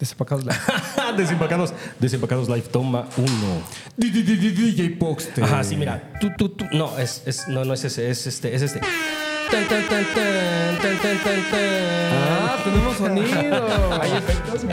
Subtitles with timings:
[0.00, 0.56] Desempacados Live.
[1.18, 3.62] desempacados, desempacados live, toma uno.
[3.98, 5.42] DJ Poxte.
[5.42, 6.10] Ajá, sí, mira.
[6.18, 6.64] Tú, tú, tú.
[6.72, 8.80] No, es, es, no, no es ese, es este, es este.
[8.80, 11.60] Tan, tan, tan, tan, tan, tan, tan, tan.
[12.14, 14.00] Ah, tenemos sonido.
[14.00, 14.64] Hay efectos.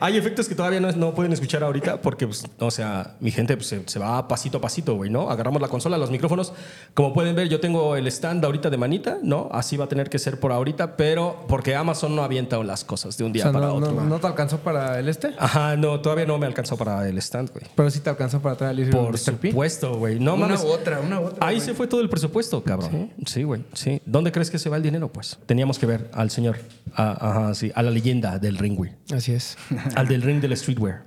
[0.00, 3.56] Hay efectos que todavía no, no pueden escuchar ahorita porque, pues, o sea, mi gente
[3.56, 5.30] pues, se, se va pasito a pasito, güey, ¿no?
[5.30, 6.52] Agarramos la consola, los micrófonos.
[6.94, 9.48] Como pueden ver, yo tengo el stand ahorita de manita, ¿no?
[9.52, 13.16] Así va a tener que ser por ahorita, pero porque Amazon no avienta las cosas
[13.18, 13.92] de un O día sea, para no, otro.
[13.92, 15.34] no, ¿no te alcanzó para el este?
[15.38, 17.64] Ajá, no, todavía no me alcanzó para el stand, güey.
[17.74, 20.18] Pero sí te alcanzó para traer el Por supuesto, güey.
[20.18, 20.62] No una mames.
[20.62, 21.46] u otra, una u otra.
[21.46, 23.12] Ahí se fue todo el presupuesto, cabrón.
[23.26, 23.62] Sí, güey.
[23.72, 24.00] Sí.
[24.06, 25.08] ¿Dónde crees que se va el dinero?
[25.12, 26.58] Pues teníamos que ver al señor,
[26.94, 28.92] a, ajá, sí, a la leyenda del ring, güey.
[29.12, 29.56] Así es.
[29.94, 31.02] Al del ring del streetwear.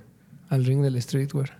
[0.48, 1.58] Al ring del streetwear.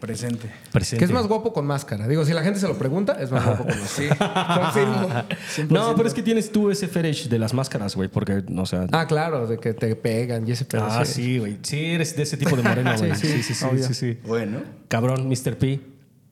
[0.00, 0.50] Presente.
[0.72, 0.98] Presente.
[0.98, 2.08] Que es más guapo con máscara.
[2.08, 3.86] Digo, si la gente se lo pregunta, es más guapo con máscara.
[3.86, 5.08] Sí, confirmo.
[5.08, 5.68] 100%.
[5.68, 8.86] No, pero es que tienes tú ese fetish de las máscaras, güey, porque, o sea...
[8.90, 10.84] Ah, claro, de que te pegan y ese pedo.
[10.90, 11.58] Ah, sí, güey.
[11.62, 13.14] Sí, eres de ese tipo de moreno, güey.
[13.14, 13.84] Sí, sí, sí, sí, sí, obvio.
[13.84, 14.18] sí, sí.
[14.26, 14.58] Bueno,
[14.88, 15.56] Cabrón, Mr.
[15.56, 15.80] P.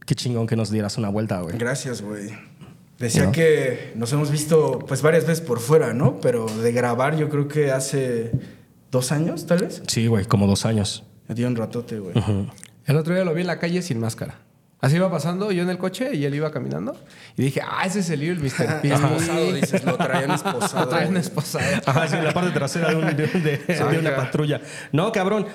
[0.05, 1.57] Qué chingón que nos dieras una vuelta, güey.
[1.57, 2.31] gracias, güey.
[2.98, 3.33] Decía ¿No?
[3.33, 6.20] que nos hemos visto pues varias veces por fuera, ¿no?
[6.20, 8.33] Pero de grabar yo creo que hace
[8.91, 9.83] dos años, tal vez.
[9.86, 11.05] Sí, güey, como dos años.
[11.28, 12.14] Me dio un ratote, güey.
[12.86, 14.38] El otro día lo vi en la calle sin máscara.
[14.83, 16.96] Así iba pasando yo en el coche y él iba caminando.
[17.36, 18.80] Y dije, ah, ese es el lío, el Mr.
[18.80, 18.88] P.
[18.92, 20.91] Esposado, dices, lo traían esposado.
[20.91, 21.18] Lo güey.
[21.18, 21.64] esposado.
[21.84, 24.62] Ajá, sí, en la parte trasera de, un- de- de- de una patrulla.
[24.92, 25.46] No, cabrón.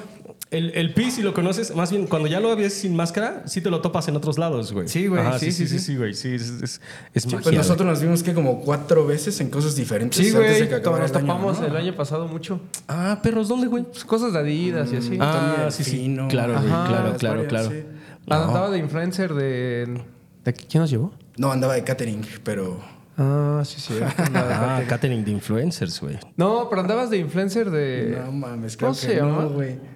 [0.52, 3.62] El, el Pi, si lo conoces, más bien cuando ya lo ves sin máscara, sí
[3.62, 4.88] te lo topas en otros lados, güey.
[4.88, 6.14] Sí, güey, Ajá, sí, sí, sí, sí, sí, güey.
[6.14, 6.82] Sí, es, es,
[7.14, 7.90] es Sí, magia, pues nosotros güey.
[7.90, 10.70] nos vimos que como cuatro veces en cosas diferentes Sí, antes de güey.
[10.70, 11.66] que Nos el año, topamos ¿no?
[11.68, 12.62] el año pasado mucho.
[12.88, 13.84] Ah, perros, ¿dónde, güey?
[13.84, 15.18] Pues cosas de Adidas y así.
[15.20, 15.92] Ah, Tony sí, sí.
[15.92, 16.28] Delfino.
[16.28, 16.66] Claro, güey.
[16.72, 17.70] Ajá, Claro, varias, claro, claro.
[17.72, 17.84] sí.
[18.30, 20.02] Ah, Andaba de influencer de...
[20.44, 21.12] ¿De quién nos llevó?
[21.38, 22.80] No, andaba de catering, pero...
[23.18, 23.94] Ah, sí, sí.
[24.36, 26.18] Ah, catering de influencers, güey.
[26.38, 28.22] No, pero andabas de influencer de...
[28.26, 29.42] No mames, ¿Cómo creo se que llama?
[29.44, 29.95] no, güey.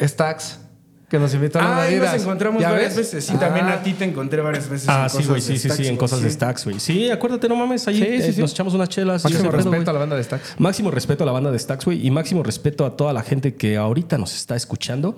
[0.00, 0.60] Stacks.
[1.08, 3.12] Que nos invitó a Ah, nos encontramos ¿Ya varias ves?
[3.12, 3.26] veces.
[3.26, 3.74] Sí, también Ah.
[3.74, 4.88] a ti te encontré varias veces.
[4.88, 6.80] Ah, en sí, güey, sí, sí, sí, en cosas de stacks, güey.
[6.80, 9.22] Sí, acuérdate, no mames, ahí Sí, eh, nos echamos unas chelas.
[9.22, 10.54] y Máximo pedo, respeto a la banda de Stacks.
[10.58, 13.54] Máximo respeto a la banda de Stacks, güey, y máximo respeto a toda la gente
[13.54, 15.16] que ahorita nos está escuchando.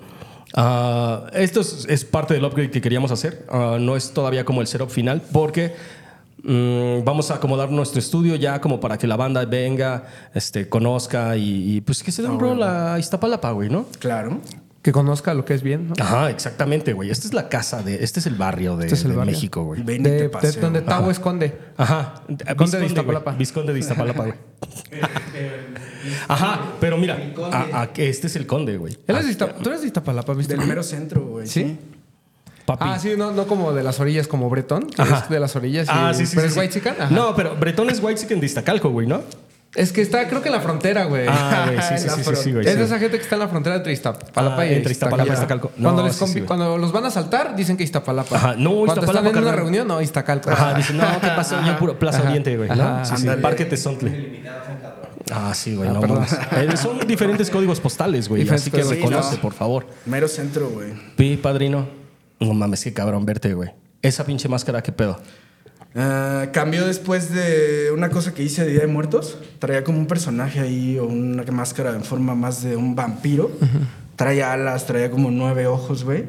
[0.53, 3.47] Ah, esto es, es parte del upgrade que queríamos hacer.
[3.49, 5.73] Ah, no es todavía como el setup final, porque
[6.43, 10.03] mm, vamos a acomodar nuestro estudio ya como para que la banda venga,
[10.35, 13.87] este, conozca y, y, pues que se dé un rol a Iztapalapa, güey, ¿no?
[13.97, 14.39] Claro.
[14.81, 15.93] Que conozca lo que es bien, ¿no?
[15.99, 17.09] Ajá, exactamente, güey.
[17.11, 19.33] Esta es la casa de, este es el barrio de, Este es el de barrio.
[19.33, 19.83] México, güey.
[19.83, 21.57] Ven y De, te de donde Tavo esconde.
[21.75, 22.23] Ajá.
[22.55, 22.85] Conde de.
[22.85, 23.31] Iztapalapa.
[23.33, 24.35] Visconde de Iztapalapa, güey.
[26.27, 27.17] Ajá, pero mira,
[27.51, 28.97] a- a- este es el conde, güey.
[29.07, 30.55] Él es de Iztap- ¿Tú eres de Iztapalapa, viste?
[30.55, 31.47] Del mero centro, güey.
[31.47, 31.77] ¿Sí?
[32.65, 32.85] Papi.
[32.87, 35.19] Ah, sí, no, no como de las orillas como Bretón, que Ajá.
[35.23, 35.87] es de las orillas.
[35.87, 36.35] y- Ah, sí, sí.
[36.35, 36.79] Pero sí, es sí.
[36.79, 36.89] white.
[37.01, 37.09] Ajá.
[37.13, 39.23] No, pero Bretón es white chicken de Iztacalco, güey, ¿no?
[39.75, 41.25] Es que está, creo que en la frontera, güey.
[41.29, 42.77] Ah, güey, sí, sí, sí, sí, güey, Es sí.
[42.79, 45.33] de esa gente que está en la frontera entre Iztapalapa Ah, y entre Iztapalapa y
[45.33, 45.71] Iztacalco.
[45.77, 48.35] No, cuando, les sí, sí, cuando los van a saltar, dicen que Iztapalapa.
[48.35, 50.49] Ajá, no, Cuando Iztapalapa, están en una reunión, no, Iztacalco.
[50.49, 51.55] Ajá, dice, no, ¿qué pasó?
[51.65, 52.29] Yo puro Plaza Ajá.
[52.29, 52.75] Oriente, güey, ¿no?
[52.83, 53.41] Ajá, Sí, sí, ándale.
[53.43, 54.41] Parque Tezontle.
[55.31, 56.25] Ah, sí, güey, Ah, no perdón.
[56.51, 56.73] mames.
[56.73, 59.41] Eh, Son diferentes códigos postales, güey, así que reconoce, no.
[59.41, 59.85] por favor.
[60.07, 60.93] Mero centro, güey.
[61.15, 61.87] Pi, padrino.
[62.39, 63.69] No mames, qué cabrón verte, güey.
[64.01, 65.19] Esa pinche máscara, ¿qué pedo?
[65.95, 69.37] Ah, cambió después de una cosa que hice de Día de Muertos.
[69.59, 73.51] Traía como un personaje ahí o una máscara en forma más de un vampiro.
[74.15, 76.25] Traía alas, traía como nueve ojos, güey.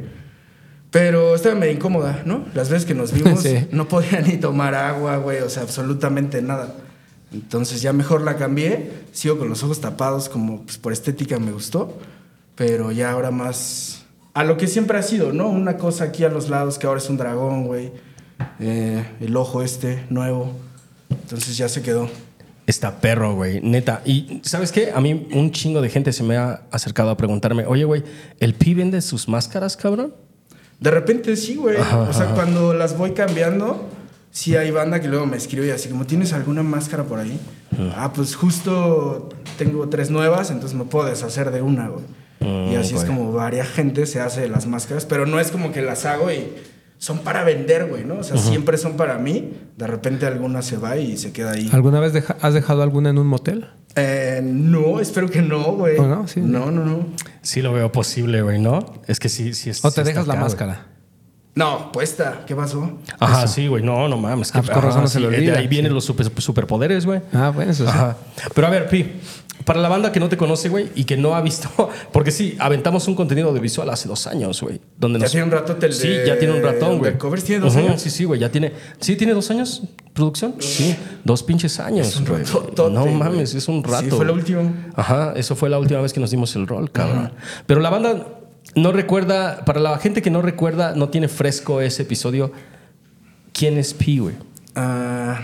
[0.90, 2.44] Pero estaba medio incómoda, ¿no?
[2.54, 3.68] Las veces que nos vimos Sí.
[3.70, 5.40] no podía ni tomar agua, güey.
[5.40, 6.74] O sea, absolutamente nada.
[7.32, 8.90] Entonces ya mejor la cambié.
[9.12, 11.96] Sigo con los ojos tapados como pues, por estética me gustó.
[12.56, 14.04] Pero ya ahora más...
[14.34, 15.48] A lo que siempre ha sido, ¿no?
[15.48, 17.92] Una cosa aquí a los lados que ahora es un dragón, güey.
[18.58, 20.52] Eh, el ojo este, nuevo.
[21.08, 22.08] Entonces ya se quedó.
[22.66, 24.00] Está perro, güey, neta.
[24.04, 24.92] Y ¿sabes qué?
[24.94, 28.04] A mí un chingo de gente se me ha acercado a preguntarme, oye, güey,
[28.38, 30.14] ¿el Pi vende sus máscaras, cabrón?
[30.78, 31.76] De repente sí, güey.
[31.76, 32.34] Ajá, O sea, ajá.
[32.34, 33.88] cuando las voy cambiando,
[34.30, 37.38] sí hay banda que luego me escribe y así como, ¿tienes alguna máscara por ahí?
[37.96, 39.28] Ah, pues justo
[39.58, 42.04] tengo tres nuevas, entonces me puedo deshacer de una, güey.
[42.72, 45.72] y así es como varia gente se hace de las máscaras, pero no es como
[45.72, 46.52] que las hago y
[47.00, 48.18] son para vender, güey, ¿no?
[48.18, 49.54] O sea, siempre son para mí.
[49.78, 51.70] De repente alguna se va y se queda ahí.
[51.72, 53.68] ¿Alguna vez deja- has dejado alguna en un motel?
[53.96, 55.96] Eh, no, espero que no, güey.
[55.98, 56.28] ¿O no?
[56.28, 56.40] Sí.
[56.40, 57.06] no, no, no.
[57.40, 58.84] Sí lo veo posible, güey, ¿no?
[59.06, 59.82] Es que sí, sí es.
[59.82, 60.86] ¿O te dejas la acá, máscara?
[61.54, 62.44] No, puesta.
[62.46, 62.98] ¿Qué pasó?
[63.18, 64.50] Ajá, sí, güey, no, no mames.
[64.54, 67.22] Ah, pues con razón no se de olvida, ahí vienen los super- superpoderes, güey.
[67.32, 67.90] Ah, bueno, eso sí.
[67.90, 68.16] Ajá.
[68.54, 69.10] Pero a ver, Pi,
[69.64, 71.68] para la banda que no te conoce, güey, y que no ha visto,
[72.12, 74.80] porque sí, aventamos un contenido audiovisual hace dos años, güey.
[74.98, 75.52] Donde Ya nos- tiene un
[75.82, 77.12] el Sí, de- ya tiene un ratón, güey.
[77.12, 78.00] de covers tiene dos años.
[78.00, 78.72] Sí, sí, güey, ya tiene.
[79.00, 79.82] Sí, tiene dos años
[80.14, 80.54] producción.
[80.58, 82.08] Sí, dos pinches años.
[82.08, 82.42] Es un güey.
[82.44, 83.14] ratotote, No güey.
[83.14, 84.04] mames, es un rato.
[84.04, 84.62] Sí, fue la última.
[84.96, 87.32] Ajá, eso fue la última vez que nos dimos el rol, cabrón.
[87.66, 88.26] Pero la banda
[88.76, 92.52] no recuerda, para la gente que no recuerda, no tiene fresco ese episodio.
[93.52, 94.34] ¿Quién es P, güey?
[94.74, 95.40] Ah,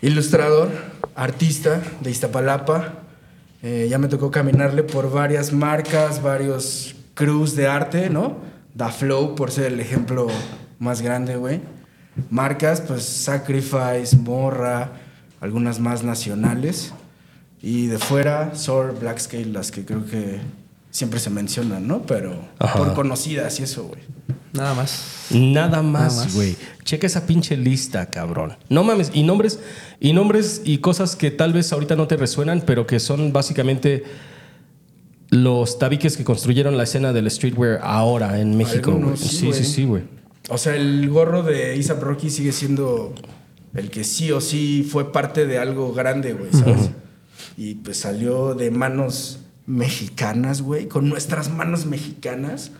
[0.00, 0.70] ilustrador,
[1.14, 2.94] artista de Iztapalapa.
[3.62, 8.36] Eh, ya me tocó caminarle por varias marcas, varios crews de arte, ¿no?
[8.74, 10.26] Da Flow, por ser el ejemplo
[10.78, 11.60] más grande, güey.
[12.30, 14.92] Marcas, pues Sacrifice, Morra,
[15.40, 16.92] algunas más nacionales.
[17.60, 20.40] Y de fuera, Sor, Black Scale, las que creo que
[20.90, 22.02] siempre se mencionan, ¿no?
[22.02, 22.78] Pero Ajá.
[22.78, 24.00] por conocidas y eso, güey.
[24.52, 25.26] Nada más.
[25.30, 26.56] Nada más, güey.
[26.84, 28.56] Checa esa pinche lista, cabrón.
[28.68, 29.10] No mames.
[29.14, 29.58] Y nombres,
[30.00, 34.04] y nombres y cosas que tal vez ahorita no te resuenan, pero que son básicamente
[35.30, 38.90] los tabiques que construyeron la escena del streetwear ahora en México.
[38.90, 39.64] Algunos, sí, Sí, sí, güey.
[39.64, 40.02] sí, güey.
[40.50, 43.14] O sea, el gorro de Isaac Rocky sigue siendo
[43.74, 46.90] el que sí o sí fue parte de algo grande, güey, ¿sabes?
[47.56, 52.72] Y pues salió de manos mexicanas, güey, con nuestras manos mexicanas.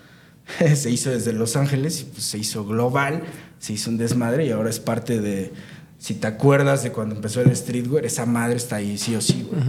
[0.74, 3.22] se hizo desde Los Ángeles y pues se hizo global,
[3.58, 5.52] se hizo un desmadre y ahora es parte de,
[5.98, 9.46] si te acuerdas de cuando empezó el streetwear, esa madre está ahí sí o sí,
[9.48, 9.62] güey.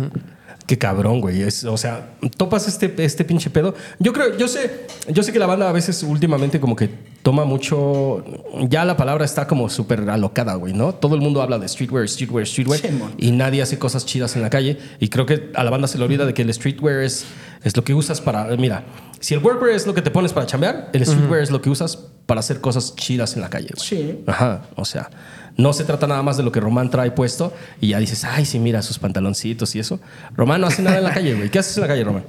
[0.65, 1.41] Qué cabrón, güey.
[1.41, 3.75] Es, o sea, topas este, este pinche pedo.
[3.99, 6.89] Yo creo, yo sé, yo sé que la banda a veces últimamente como que
[7.21, 8.23] toma mucho.
[8.69, 10.95] Ya la palabra está como súper alocada, güey, ¿no?
[10.95, 12.79] Todo el mundo habla de streetwear, streetwear, streetwear.
[12.79, 13.13] Simón.
[13.17, 14.77] y nadie hace cosas chidas en la calle.
[14.99, 17.25] Y creo que a la banda se le olvida de que el streetwear es,
[17.63, 18.45] es lo que usas para.
[18.57, 18.83] Mira,
[19.19, 21.69] si el workwear es lo que te pones para chambear, el streetwear es lo que
[21.69, 23.85] usas para hacer cosas chidas en la calle, güey.
[23.87, 24.23] Sí.
[24.27, 25.09] Ajá, o sea,
[25.57, 28.45] no se trata nada más de lo que Román trae puesto y ya dices, ay,
[28.45, 29.99] sí, mira sus pantaloncitos y eso.
[30.35, 31.49] Román no hace nada en la calle, güey.
[31.49, 32.23] ¿Qué haces en la calle, Román?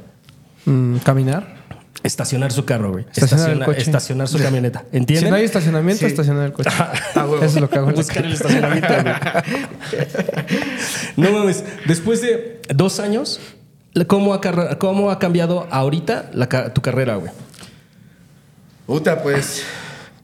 [0.67, 1.63] Mm, caminar.
[2.03, 3.07] Estacionar su carro, güey.
[3.15, 3.81] Estacionar el Estaciona- coche.
[3.81, 4.85] estacionar su camioneta.
[4.93, 5.25] ¿Entienden?
[5.25, 6.07] Si no hay estacionamiento, Sí.
[6.07, 6.69] estacionar el coche.
[6.79, 6.93] Ah.
[7.37, 7.91] Eso es lo que hago.
[7.93, 9.07] Buscar el estacionamiento, güey.
[11.17, 13.41] No mames, después de dos años,
[14.07, 14.41] ¿cómo ha,
[14.79, 17.33] cómo ha cambiado ahorita la tu carrera, güey?
[18.87, 19.65] Puta, pues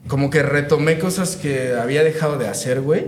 [0.07, 3.05] como que retomé cosas que había dejado de hacer, güey,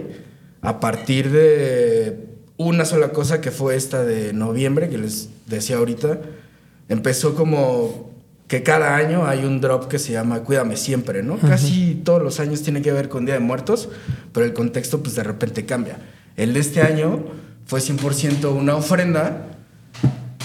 [0.62, 2.28] a partir de
[2.58, 6.20] una sola cosa que fue esta de noviembre, que les decía ahorita.
[6.90, 8.12] Empezó como
[8.48, 11.38] que cada año hay un drop que se llama Cuídame Siempre, ¿no?
[11.38, 13.90] Casi todos los años tiene que ver con Día de Muertos,
[14.32, 15.98] pero el contexto pues de repente cambia.
[16.36, 17.24] El de este año
[17.66, 19.53] fue 100% una ofrenda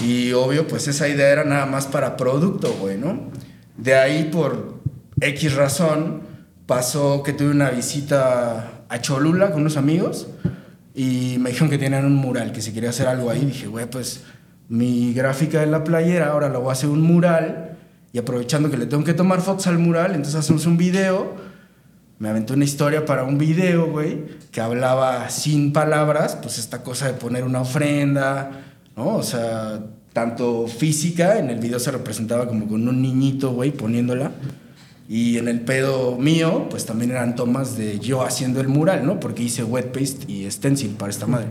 [0.01, 3.29] y obvio, pues esa idea era nada más para producto, güey, ¿no?
[3.77, 4.79] De ahí por
[5.21, 6.21] X razón
[6.65, 10.27] pasó que tuve una visita a Cholula con unos amigos
[10.93, 13.45] y me dijeron que tenían un mural, que si quería hacer algo ahí.
[13.45, 14.23] Dije, güey, pues
[14.67, 17.77] mi gráfica de la playera, ahora la voy a hacer un mural
[18.11, 21.35] y aprovechando que le tengo que tomar fotos al mural, entonces hacemos un video.
[22.17, 27.07] Me aventé una historia para un video, güey, que hablaba sin palabras, pues esta cosa
[27.07, 28.51] de poner una ofrenda,
[28.99, 29.15] ¿no?
[29.15, 29.79] O sea,
[30.11, 34.31] tanto física, en el video se representaba como con un niñito, güey, poniéndola.
[35.07, 39.19] Y en el pedo mío, pues también eran tomas de yo haciendo el mural, ¿no?
[39.19, 41.47] Porque hice wet paste y stencil para esta madre.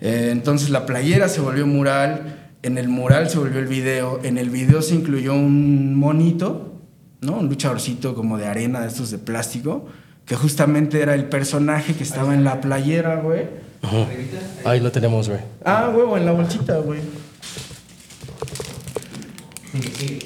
[0.00, 4.38] Eh, entonces la playera se volvió mural, en el mural se volvió el video, en
[4.38, 6.80] el video se incluyó un monito,
[7.20, 7.38] ¿no?
[7.38, 9.86] Un luchadorcito como de arena, de estos de plástico,
[10.24, 13.67] que justamente era el personaje que estaba en la playera, güey.
[14.64, 15.40] Ahí lo tenemos, güey.
[15.64, 17.00] Ah, huevo, en la bolsita, güey.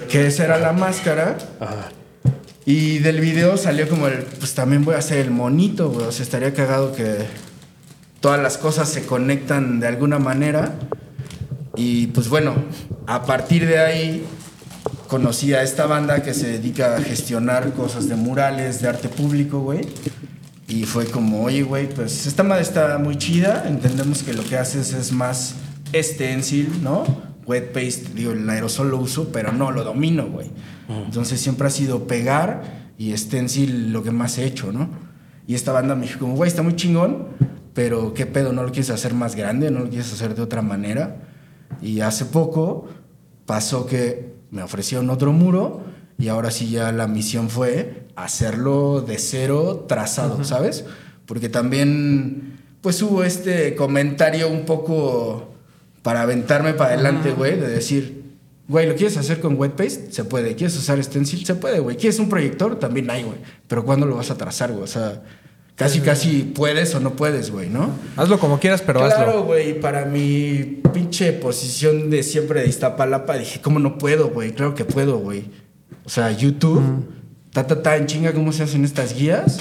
[0.08, 1.36] Que esa era la máscara.
[1.60, 1.90] Ajá.
[2.64, 6.06] Y del video salió como el, pues también voy a hacer el monito, güey.
[6.06, 7.26] O sea, estaría cagado que
[8.20, 10.74] todas las cosas se conectan de alguna manera.
[11.74, 12.54] Y pues bueno,
[13.06, 14.24] a partir de ahí
[15.08, 19.60] conocí a esta banda que se dedica a gestionar cosas de murales, de arte público,
[19.60, 19.80] güey.
[20.72, 23.64] Y fue como, oye, güey, pues esta madre está muy chida.
[23.68, 25.56] Entendemos que lo que haces es más
[25.92, 27.04] stencil, ¿no?
[27.44, 30.50] Wet paste, digo, el aerosol lo uso, pero no lo domino, güey.
[30.88, 34.88] Entonces siempre ha sido pegar y stencil lo que más he hecho, ¿no?
[35.46, 37.26] Y esta banda me dijo como, güey, está muy chingón,
[37.74, 38.54] pero ¿qué pedo?
[38.54, 39.70] ¿No lo quieres hacer más grande?
[39.70, 41.16] ¿No lo quieres hacer de otra manera?
[41.82, 42.88] Y hace poco
[43.44, 45.82] pasó que me ofrecieron otro muro
[46.18, 50.84] y ahora sí ya la misión fue hacerlo de cero trazado, ¿sabes?
[51.26, 55.54] Porque también pues hubo este comentario un poco
[56.02, 58.22] para aventarme para adelante, güey, de decir,
[58.68, 60.10] güey, ¿lo quieres hacer con wet paste?
[60.10, 60.56] Se puede.
[60.56, 61.46] ¿Quieres usar stencil?
[61.46, 61.96] Se puede, güey.
[61.96, 62.78] ¿Quieres un proyector?
[62.78, 63.38] También hay, güey.
[63.68, 64.82] Pero ¿cuándo lo vas a trazar, güey?
[64.82, 65.22] O sea,
[65.74, 67.90] Casi, casi puedes o no puedes, güey, ¿no?
[68.16, 69.24] Hazlo como quieras, pero hazlo.
[69.24, 74.52] Claro, güey, para mi pinche posición de siempre de Iztapalapa, dije, ¿cómo no puedo, güey?
[74.52, 75.46] Claro que puedo, güey.
[76.04, 76.82] O sea, YouTube,
[77.52, 79.60] ta, ta, ta, en chinga, ¿cómo se hacen estas guías?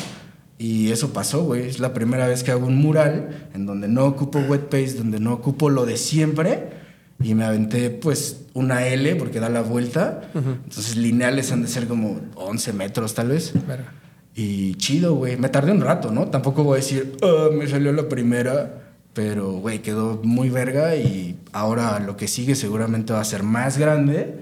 [0.57, 1.67] Y eso pasó, güey.
[1.67, 5.19] Es la primera vez que hago un mural en donde no ocupo wet paste, donde
[5.19, 6.69] no ocupo lo de siempre.
[7.23, 10.29] Y me aventé, pues, una L porque da la vuelta.
[10.33, 13.53] Entonces, lineales han de ser como 11 metros, tal vez.
[13.67, 13.93] Verga.
[14.35, 15.37] Y chido, güey.
[15.37, 16.27] Me tardé un rato, ¿no?
[16.29, 18.90] Tampoco voy a decir, "Ah, me salió la primera.
[19.13, 23.77] Pero, güey, quedó muy verga y ahora lo que sigue seguramente va a ser más
[23.77, 24.37] grande.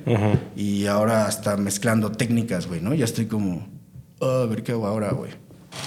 [0.55, 2.93] Y ahora hasta mezclando técnicas, güey, ¿no?
[2.93, 3.67] Ya estoy como,
[4.21, 5.31] "Ah, a ver qué hago ahora, güey.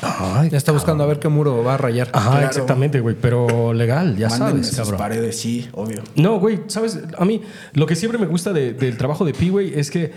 [0.00, 2.08] Ay, Ya está buscando a ver qué muro va a rayar.
[2.12, 2.46] Ajá, Claro.
[2.46, 3.14] exactamente, güey.
[3.20, 4.98] Pero legal, ya Mándenme sabes, cabrón.
[4.98, 6.02] paredes, sí, obvio.
[6.16, 7.42] No, güey, sabes, a mí
[7.74, 10.12] lo que siempre me gusta de- del trabajo de Pi, güey, es que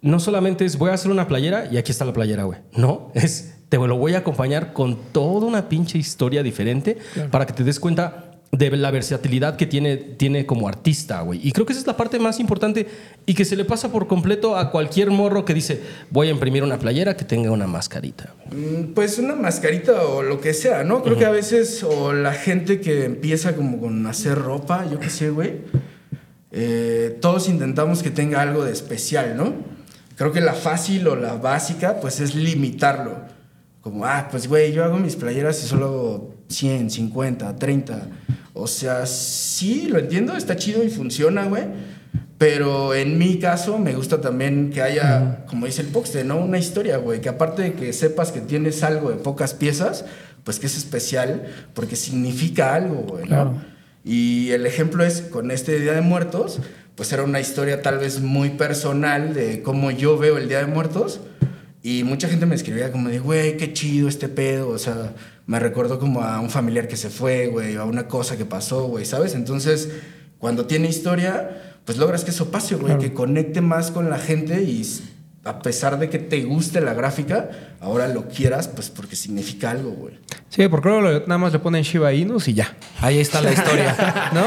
[0.00, 2.60] no solamente es voy a hacer una playera y aquí está la playera, güey.
[2.76, 6.98] No, es te lo voy a acompañar con toda una pinche historia diferente
[7.30, 11.40] para que te des cuenta de la versatilidad que tiene, tiene como artista, güey.
[11.42, 12.86] Y creo que esa es la parte más importante
[13.26, 16.62] y que se le pasa por completo a cualquier morro que dice, voy a imprimir
[16.62, 18.34] una playera que tenga una mascarita.
[18.50, 21.02] Mm, Pues una mascarita o lo que sea, ¿no?
[21.02, 25.10] Creo que a veces, o la gente que empieza como con hacer ropa, yo qué
[25.10, 25.56] sé, güey,
[26.52, 29.52] eh, todos intentamos que tenga algo de especial, ¿no?
[30.16, 33.35] Creo que la fácil o la básica, pues es limitarlo.
[33.86, 38.08] Como, ah, pues güey, yo hago mis playeras y solo hago 100, 50, 30.
[38.52, 41.62] O sea, sí, lo entiendo, está chido y funciona, güey.
[42.36, 46.38] Pero en mi caso me gusta también que haya, como dice el Poxte, ¿no?
[46.38, 47.20] Una historia, güey.
[47.20, 50.04] Que aparte de que sepas que tienes algo de pocas piezas,
[50.42, 53.28] pues que es especial porque significa algo, güey, ¿no?
[53.28, 53.54] Claro.
[54.02, 56.58] Y el ejemplo es con este Día de Muertos,
[56.96, 60.66] pues era una historia tal vez muy personal de cómo yo veo el Día de
[60.66, 61.20] Muertos.
[61.86, 64.70] Y mucha gente me escribía como de, güey, qué chido este pedo.
[64.70, 65.12] O sea,
[65.46, 68.44] me recordó como a un familiar que se fue, güey, o a una cosa que
[68.44, 69.36] pasó, güey, ¿sabes?
[69.36, 69.90] Entonces,
[70.38, 74.64] cuando tiene historia, pues logras que eso pase, güey, que conecte más con la gente
[74.64, 74.82] y
[75.44, 79.90] a pesar de que te guste la gráfica, ahora lo quieras, pues porque significa algo,
[79.90, 80.18] güey.
[80.48, 82.76] Sí, porque luego nada más le ponen Shiba Inus y ya.
[83.00, 84.46] Ahí está la historia, ¿no?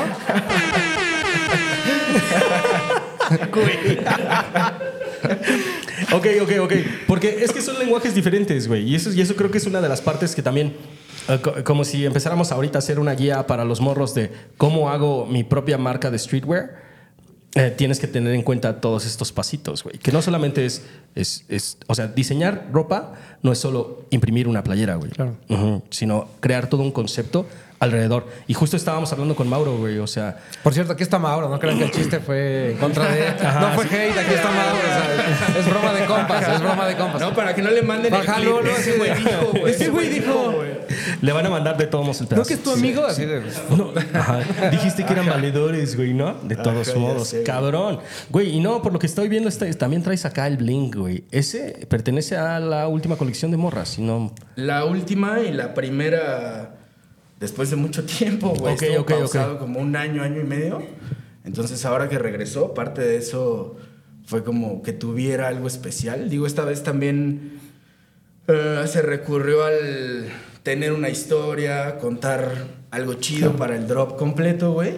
[6.15, 6.73] Ok, ok, ok.
[7.07, 8.83] Porque es que son lenguajes diferentes, güey.
[8.89, 10.75] Y eso, y eso creo que es una de las partes que también,
[11.27, 14.89] eh, co- como si empezáramos ahorita a hacer una guía para los morros de cómo
[14.89, 16.89] hago mi propia marca de streetwear.
[17.55, 19.97] eh, tienes que tener en cuenta todos estos pasitos, güey.
[19.97, 20.83] Que no solamente es,
[21.15, 25.09] es, es- o sea, diseñar ropa no es solo imprimir una playera, güey.
[25.09, 25.35] Claro.
[25.49, 27.47] Ujú, sino crear todo un concepto
[27.79, 28.27] alrededor.
[28.47, 29.97] Y justo estábamos hablando con Mauro, güey.
[29.99, 31.49] O sea, Por cierto, aquí está Mauro.
[31.49, 33.19] No crean que el chiste fue en contra de...
[33.59, 34.77] No fue hate, aquí está Mauro.
[34.77, 37.21] o sea, es broma de compas, es broma de compas.
[37.21, 38.49] No, para que no le manden el Ajá, clip.
[38.49, 39.73] no, no, Ese sí, güey dijo, güey.
[39.73, 40.63] Ese güey dijo...
[41.21, 42.41] le van a mandar de todos modos el pedazo.
[42.43, 43.05] ¿No que es tu amigo?
[43.05, 43.41] Así de...
[43.75, 44.39] No, ajá.
[44.71, 46.33] Dijiste que eran valedores, güey, ¿no?
[46.43, 47.29] De todos Ajá, modos.
[47.29, 47.43] sé.
[47.43, 47.99] Cabrón.
[48.29, 51.23] Güey, y no, por lo que estoy viendo, está- también traes acá el bling, güey.
[51.31, 54.33] Ese pertenece a la última colección de morras, si no.
[54.55, 56.75] La última y la primera
[57.39, 58.73] después de mucho tiempo, güey.
[58.73, 59.17] Ok, Estuvo ok, ok.
[59.19, 60.81] pausado como un año, año y medio.
[61.43, 63.77] Entonces ahora que regresó, parte de eso
[64.25, 66.29] fue como que tuviera algo especial.
[66.29, 67.59] Digo, esta vez también
[68.47, 70.27] eh, se recurrió al
[70.63, 74.97] tener una historia, contar algo chido para el drop completo, güey.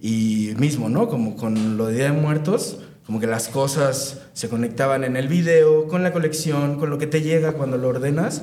[0.00, 1.08] Y mismo, ¿no?
[1.08, 5.28] Como con lo de Día de Muertos, como que las cosas se conectaban en el
[5.28, 8.42] video, con la colección, con lo que te llega cuando lo ordenas.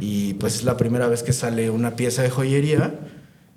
[0.00, 2.98] Y pues es la primera vez que sale una pieza de joyería.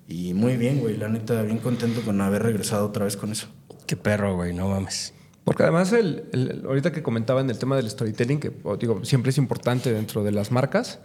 [0.07, 0.97] Y muy bien, güey.
[0.97, 3.47] La neta, bien contento con haber regresado otra vez con eso.
[3.87, 5.13] Qué perro, güey, no mames.
[5.43, 9.31] Porque además, el, el- ahorita que comentaba en el tema del storytelling, que digo, siempre
[9.31, 10.99] es importante dentro de las marcas,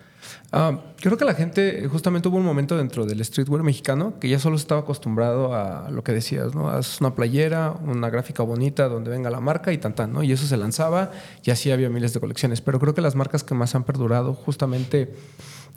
[0.52, 4.38] ah, creo que la gente, justamente hubo un momento dentro del streetwear mexicano que ya
[4.38, 6.68] solo estaba acostumbrado a lo que decías, ¿no?
[6.68, 10.22] Haz una playera, una gráfica bonita donde venga la marca y tan tan, ¿no?
[10.22, 11.10] Y eso se lanzaba
[11.42, 12.60] y así había miles de colecciones.
[12.60, 15.12] Pero creo que las marcas que más han perdurado justamente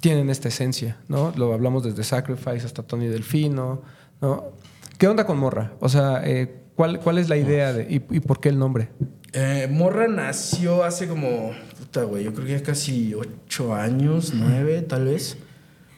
[0.02, 1.34] tienen esta esencia, ¿no?
[1.36, 3.82] Lo hablamos desde Sacrifice hasta Tony Delfino,
[4.22, 4.52] ¿no?
[5.00, 5.74] ¿Qué onda con Morra?
[5.80, 8.90] O sea, eh, ¿cuál, ¿cuál es la idea de, y, y por qué el nombre?
[9.34, 14.82] Eh, Morra nació hace como, puta, güey, yo creo que ya casi ocho años, nueve,
[14.82, 15.38] tal vez.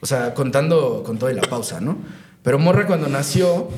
[0.00, 1.96] O sea, contando con toda la pausa, ¿no?
[2.42, 3.68] Pero Morra cuando nació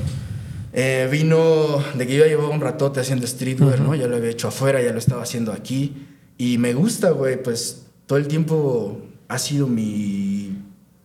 [0.72, 3.94] eh, vino de que yo ya llevaba un ratote haciendo streetwear, ¿no?
[3.94, 6.06] Ya lo había hecho afuera, ya lo estaba haciendo aquí.
[6.36, 10.58] Y me gusta, güey, pues todo el tiempo ha sido mi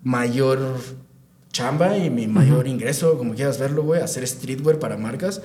[0.03, 0.60] mayor
[1.53, 5.41] chamba y mi mayor ingreso, como quieras verlo, güey, hacer streetwear para marcas.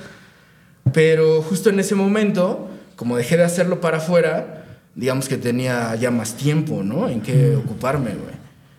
[0.93, 4.65] Pero justo en ese momento, como dejé de hacerlo para afuera,
[4.95, 7.09] digamos que tenía ya más tiempo, ¿no?
[7.09, 8.35] En qué ocuparme, güey.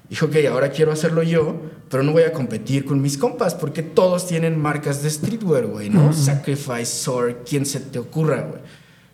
[0.10, 1.56] Dijo, ok, ahora quiero hacerlo yo,
[1.90, 5.90] pero no voy a competir con mis compas porque todos tienen marcas de streetwear, güey,
[5.90, 6.14] ¿no?
[6.14, 8.62] Sacrifice, Sword, quien se te ocurra, güey.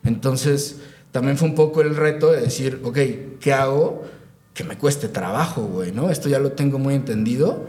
[0.06, 0.82] Entonces,
[1.12, 2.98] también fue un poco el reto de decir, ok,
[3.40, 4.04] ¿qué hago?
[4.54, 6.12] Que me cueste trabajo, güey, ¿no?
[6.12, 7.66] Esto ya lo tengo muy entendido.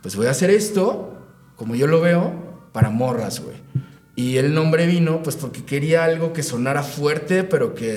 [0.00, 1.14] Pues voy a hacer esto,
[1.56, 2.32] como yo lo veo,
[2.72, 3.56] para morras, güey.
[4.16, 7.96] Y el nombre vino, pues porque quería algo que sonara fuerte, pero que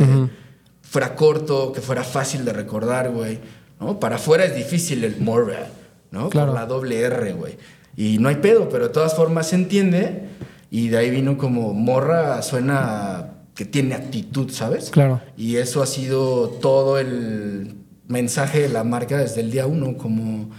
[0.82, 3.40] fuera corto, que fuera fácil de recordar, güey
[3.80, 4.00] ¿no?
[4.00, 5.68] Para afuera es difícil el Morra,
[6.12, 6.30] ¿no?
[6.30, 6.52] Claro.
[6.52, 7.58] Con la doble R, güey.
[7.96, 10.24] Y no hay pedo, pero de todas formas se entiende.
[10.72, 14.90] Y de ahí vino como morra, suena que tiene actitud, ¿sabes?
[14.90, 15.22] Claro.
[15.38, 17.76] Y eso ha sido todo el
[18.08, 20.50] mensaje de la marca desde el día uno, como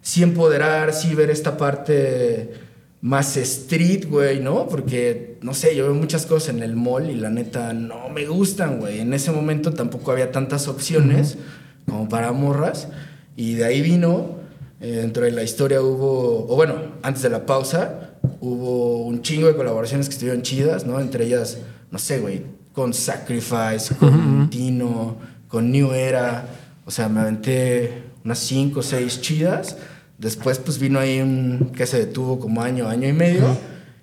[0.00, 2.54] sí empoderar, sí ver esta parte
[3.00, 4.66] más street, güey, ¿no?
[4.68, 8.26] Porque, no sé, yo veo muchas cosas en el mall y la neta no me
[8.26, 9.00] gustan, güey.
[9.00, 11.38] En ese momento tampoco había tantas opciones
[11.86, 12.88] como para morras.
[13.36, 14.38] Y de ahí vino,
[14.80, 19.46] eh, dentro de la historia hubo, o bueno, antes de la pausa, hubo un chingo
[19.46, 20.98] de colaboraciones que estuvieron chidas, ¿no?
[21.00, 21.58] Entre ellas,
[21.90, 26.48] no sé, güey, con Sacrifice, con Tino, con New Era.
[26.84, 29.76] O sea, me aventé unas cinco o seis chidas.
[30.18, 33.56] Después, pues vino ahí un que se detuvo como año, año y medio.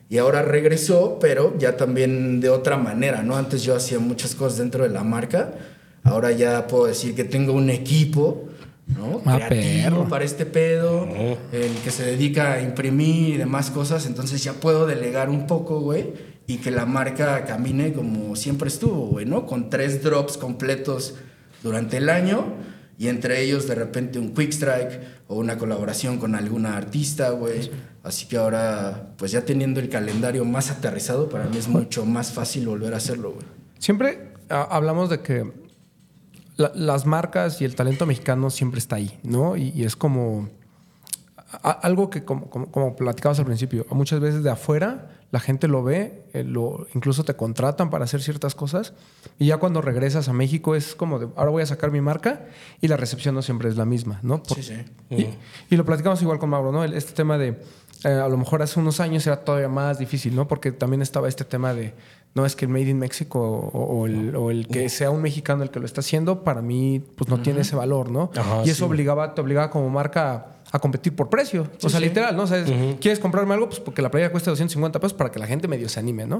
[0.10, 3.36] Y ahora regresó, pero ya también de otra manera, ¿no?
[3.36, 5.54] Antes yo hacía muchas cosas dentro de la marca
[6.06, 8.44] Ahora ya puedo decir que tengo un equipo,
[8.86, 9.24] ¿no?
[9.26, 11.08] Ah, Creativo para este pedo,
[11.52, 14.06] el que se dedica a imprimir y demás cosas.
[14.06, 16.14] Entonces ya puedo delegar un poco, güey,
[16.46, 19.48] y que la marca camine como siempre estuvo, güey, ¿no?
[19.48, 21.16] Con tres drops completos
[21.64, 22.54] durante el año
[22.98, 27.70] y entre ellos de repente un quick strike o una colaboración con alguna artista, güey.
[28.04, 32.32] Así que ahora, pues ya teniendo el calendario más aterrizado, para mí es mucho más
[32.32, 33.46] fácil volver a hacerlo, güey.
[33.80, 35.52] Siempre ah, hablamos de que
[36.58, 39.58] las marcas y el talento mexicano siempre está ahí, ¿no?
[39.58, 40.50] Y, es como
[41.62, 46.24] algo que, como, como, platicabas al principio, muchas veces de afuera la gente lo ve,
[46.34, 48.94] eh, lo, incluso te contratan para hacer ciertas cosas,
[49.38, 52.46] y ya cuando regresas a México es como de, ahora voy a sacar mi marca,
[52.80, 54.42] y la recepción no siempre es la misma, ¿no?
[54.46, 54.86] sí, sí.
[55.70, 56.86] Y, lo platicamos igual con Mauro, ¿no?
[56.86, 57.60] Este tema de,
[58.06, 60.48] eh, a lo mejor hace unos años era todavía más difícil, ¿no?
[60.48, 61.94] Porque también estaba este tema de
[62.34, 65.80] no es que el Made in México o, el, que sea un mexicano el que
[65.80, 68.30] lo está haciendo, para mí, pues no tiene ese valor, ¿no?
[68.66, 71.70] y eso obligaba, te obligaba como marca a competir por precio.
[71.82, 72.44] o sea, literal, ¿no?
[72.44, 72.64] O sea,
[73.00, 73.70] ¿quieres comprarme algo?
[73.70, 76.40] Pues porque la playa cuesta 250 pesos para que la gente medio se anime, ¿no?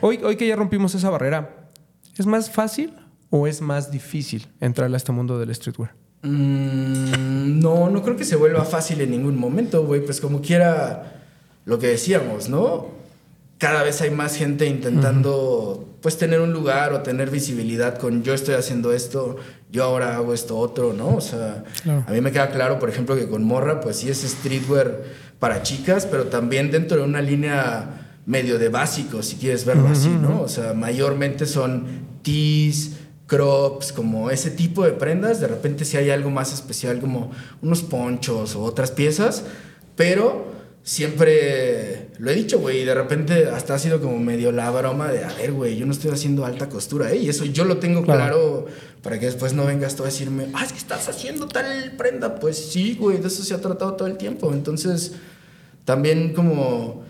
[0.00, 1.68] Hoy, hoy que ya rompimos esa barrera,
[2.16, 2.94] ¿es más fácil
[3.30, 5.94] o es más difícil entrar a este mundo del streetwear?
[6.22, 10.04] Mm, no, no creo que se vuelva fácil en ningún momento, güey.
[10.04, 11.22] Pues como quiera
[11.64, 12.98] lo que decíamos, ¿no?
[13.58, 18.32] cada vez hay más gente intentando pues tener un lugar o tener visibilidad con yo
[18.32, 19.36] estoy haciendo esto,
[19.70, 21.16] yo ahora hago esto otro, ¿no?
[21.16, 21.64] O sea,
[22.06, 25.02] a mí me queda claro, por ejemplo, que con Morra pues sí es streetwear
[25.38, 30.08] para chicas, pero también dentro de una línea medio de básico, si quieres verlo así,
[30.08, 30.42] ¿no?
[30.42, 31.86] O sea, mayormente son
[32.22, 37.30] tees, crops, como ese tipo de prendas, de repente si hay algo más especial como
[37.62, 39.44] unos ponchos o otras piezas,
[39.94, 40.46] pero
[40.82, 45.08] siempre lo he dicho, güey, y de repente hasta ha sido como medio la broma
[45.08, 47.18] de, a ver, güey, yo no estoy haciendo alta costura, ¿eh?
[47.18, 48.66] Y eso yo lo tengo claro,
[49.02, 52.40] para que después no vengas tú a decirme, ah, es que estás haciendo tal prenda.
[52.40, 54.52] Pues sí, güey, de eso se ha tratado todo el tiempo.
[54.52, 55.12] Entonces,
[55.84, 57.04] también como,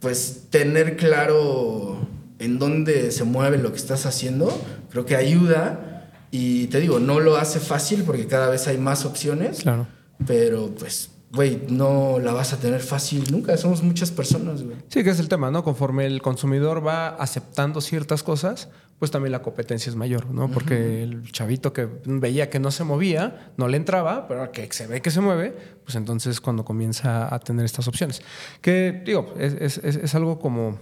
[0.00, 1.98] pues, tener claro
[2.38, 4.56] en dónde se mueve lo que estás haciendo,
[4.90, 6.10] creo que ayuda.
[6.30, 9.62] Y te digo, no lo hace fácil porque cada vez hay más opciones.
[9.62, 9.86] Claro.
[10.26, 13.56] Pero pues güey, no la vas a tener fácil nunca.
[13.56, 14.76] Somos muchas personas, güey.
[14.88, 15.64] Sí, que es el tema, ¿no?
[15.64, 20.50] Conforme el consumidor va aceptando ciertas cosas, pues también la competencia es mayor, ¿no?
[20.50, 24.86] Porque el chavito que veía que no se movía, no le entraba, pero que se
[24.86, 28.22] ve que se mueve, pues entonces cuando comienza a tener estas opciones.
[28.62, 30.78] Que, digo, es, es, es algo como...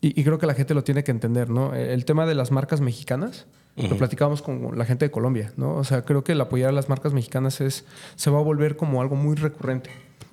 [0.00, 1.74] Y, y, creo que la gente lo tiene que entender, ¿no?
[1.74, 3.46] El tema de las marcas mexicanas
[3.86, 5.76] lo platicábamos con la gente de Colombia, ¿no?
[5.76, 7.84] O sea, creo que el apoyar a las marcas mexicanas es,
[8.16, 9.90] se va a volver como algo muy recurrente.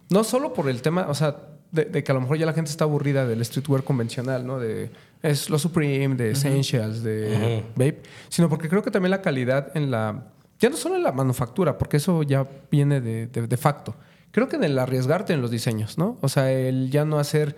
[0.10, 1.38] No solo por el tema, o sea,
[1.71, 4.60] de, que a lo mejor ya la gente está aburrida del streetwear convencional, ¿no?
[4.60, 4.89] De
[5.21, 9.89] es lo Supreme, de Essentials, de Vape, sino porque creo que también la calidad en
[9.89, 10.25] la,
[10.60, 13.95] ya no solo en la manufactura, porque eso ya viene de, de facto.
[14.31, 16.17] Creo que en el arriesgarte en los diseños, ¿no?
[16.21, 17.55] O sea, el ya no hacer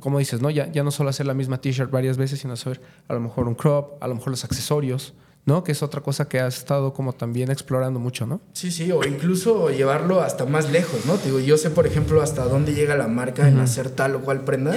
[0.00, 0.50] como dices, ¿no?
[0.50, 3.48] Ya, ya no solo hacer la misma t-shirt varias veces, sino hacer a lo mejor
[3.48, 5.14] un crop, a lo mejor los accesorios,
[5.48, 5.64] ¿no?
[5.64, 8.42] Que es otra cosa que has estado como también explorando mucho, ¿no?
[8.52, 11.16] Sí, sí, o incluso llevarlo hasta más lejos, ¿no?
[11.16, 14.44] Digo, yo sé, por ejemplo, hasta dónde llega la marca en hacer tal o cual
[14.44, 14.76] prenda,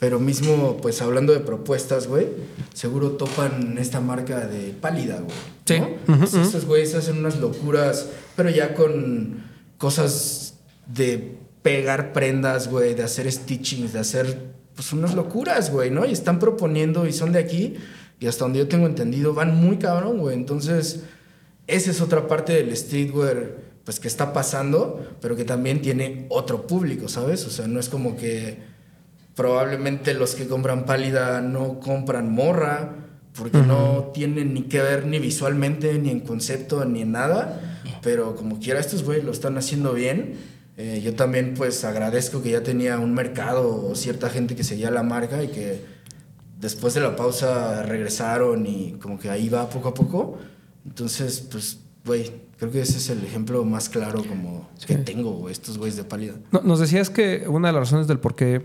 [0.00, 2.26] pero mismo, pues hablando de propuestas, güey,
[2.72, 5.36] seguro topan esta marca de pálida, güey.
[5.66, 5.82] Sí.
[6.38, 9.44] Estos güeyes hacen unas locuras, pero ya con
[9.76, 10.54] cosas
[10.86, 16.06] de pegar prendas, güey, de hacer stitchings, de hacer pues unas locuras, güey, ¿no?
[16.06, 17.76] Y están proponiendo y son de aquí
[18.20, 20.34] y hasta donde yo tengo entendido van muy cabrón, güey.
[20.36, 21.04] Entonces,
[21.66, 26.66] esa es otra parte del streetwear pues que está pasando, pero que también tiene otro
[26.66, 27.46] público, ¿sabes?
[27.46, 28.58] O sea, no es como que
[29.34, 32.96] probablemente los que compran pálida no compran morra,
[33.32, 38.34] porque no tienen ni que ver ni visualmente, ni en concepto, ni en nada, pero
[38.34, 40.34] como quiera estos güey lo están haciendo bien.
[40.76, 44.90] Eh, yo también pues agradezco que ya tenía un mercado o cierta gente que seguía
[44.90, 45.84] la marca y que
[46.60, 50.38] después de la pausa regresaron y como que ahí va poco a poco.
[50.84, 55.78] Entonces, pues, güey, creo que ese es el ejemplo más claro como que tengo, estos
[55.78, 56.34] güeyes de pálida.
[56.62, 58.62] nos decías que una de las razones del por qué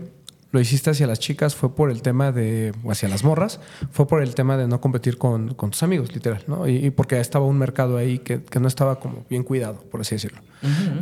[0.50, 3.58] lo hiciste hacia las chicas fue por el tema de, o hacia las morras,
[3.90, 6.68] fue por el tema de no competir con, tus amigos, literal, ¿no?
[6.68, 10.40] Y, porque estaba un mercado ahí que, no estaba como bien cuidado, por así decirlo.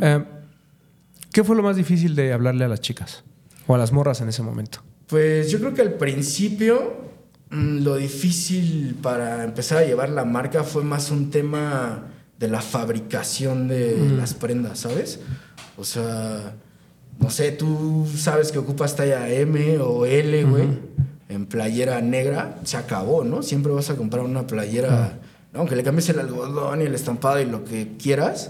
[0.01, 0.25] Eh,
[1.31, 3.23] ¿Qué fue lo más difícil de hablarle a las chicas
[3.67, 4.79] o a las morras en ese momento?
[5.13, 6.91] Pues yo creo que al principio
[7.51, 12.05] mm, lo difícil para empezar a llevar la marca fue más un tema
[12.39, 14.17] de la fabricación de mm.
[14.17, 15.19] las prendas, ¿sabes?
[15.77, 16.55] O sea,
[17.19, 20.67] no sé, tú sabes que ocupas talla M o L, güey,
[21.29, 23.43] en playera negra, se acabó, ¿no?
[23.43, 25.19] Siempre vas a comprar una playera,
[25.53, 28.49] aunque le cambies el algodón y el estampado y lo que quieras,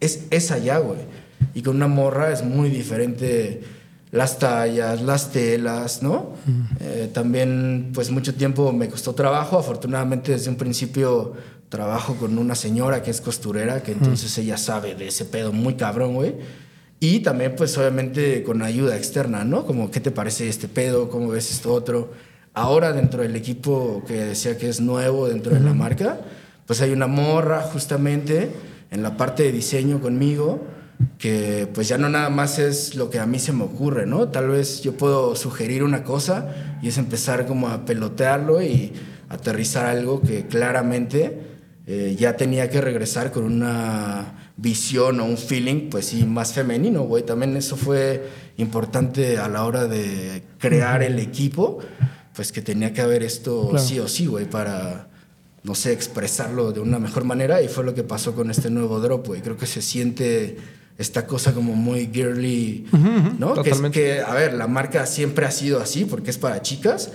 [0.00, 1.00] es esa ya, güey.
[1.52, 3.60] Y con una morra es muy diferente
[4.12, 6.30] las tallas, las telas, ¿no?
[6.80, 9.58] Eh, también, pues mucho tiempo me costó trabajo.
[9.58, 11.34] Afortunadamente, desde un principio
[11.68, 15.74] trabajo con una señora que es costurera, que entonces ella sabe de ese pedo muy
[15.74, 16.34] cabrón, güey.
[16.98, 19.64] Y también, pues obviamente con ayuda externa, ¿no?
[19.64, 21.08] Como, ¿qué te parece este pedo?
[21.08, 22.10] ¿Cómo ves esto otro?
[22.52, 26.20] Ahora dentro del equipo que decía que es nuevo dentro de la marca,
[26.66, 28.50] pues hay una morra justamente
[28.90, 30.60] en la parte de diseño conmigo
[31.18, 34.28] que pues ya no nada más es lo que a mí se me ocurre, ¿no?
[34.28, 38.92] Tal vez yo puedo sugerir una cosa y es empezar como a pelotearlo y
[39.28, 41.40] aterrizar algo que claramente
[41.86, 47.02] eh, ya tenía que regresar con una visión o un feeling, pues sí, más femenino,
[47.02, 47.24] güey.
[47.24, 51.78] También eso fue importante a la hora de crear el equipo,
[52.34, 55.08] pues que tenía que haber esto sí o sí, güey, para,
[55.62, 59.00] no sé, expresarlo de una mejor manera y fue lo que pasó con este nuevo
[59.00, 59.40] drop, güey.
[59.40, 60.58] Creo que se siente
[60.98, 62.86] esta cosa como muy girly,
[63.38, 63.62] ¿no?
[63.62, 67.10] Que, es, que, a ver, la marca siempre ha sido así porque es para chicas,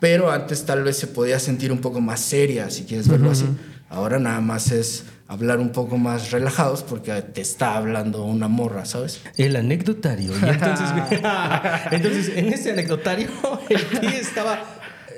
[0.00, 3.46] pero antes tal vez se podía sentir un poco más seria, si quieres verlo así.
[3.88, 8.84] Ahora nada más es hablar un poco más relajados porque te está hablando una morra,
[8.84, 9.22] ¿sabes?
[9.36, 10.32] El anecdotario.
[10.32, 10.88] Y entonces,
[11.90, 13.28] entonces, en ese anecdotario,
[13.68, 14.64] el tío estaba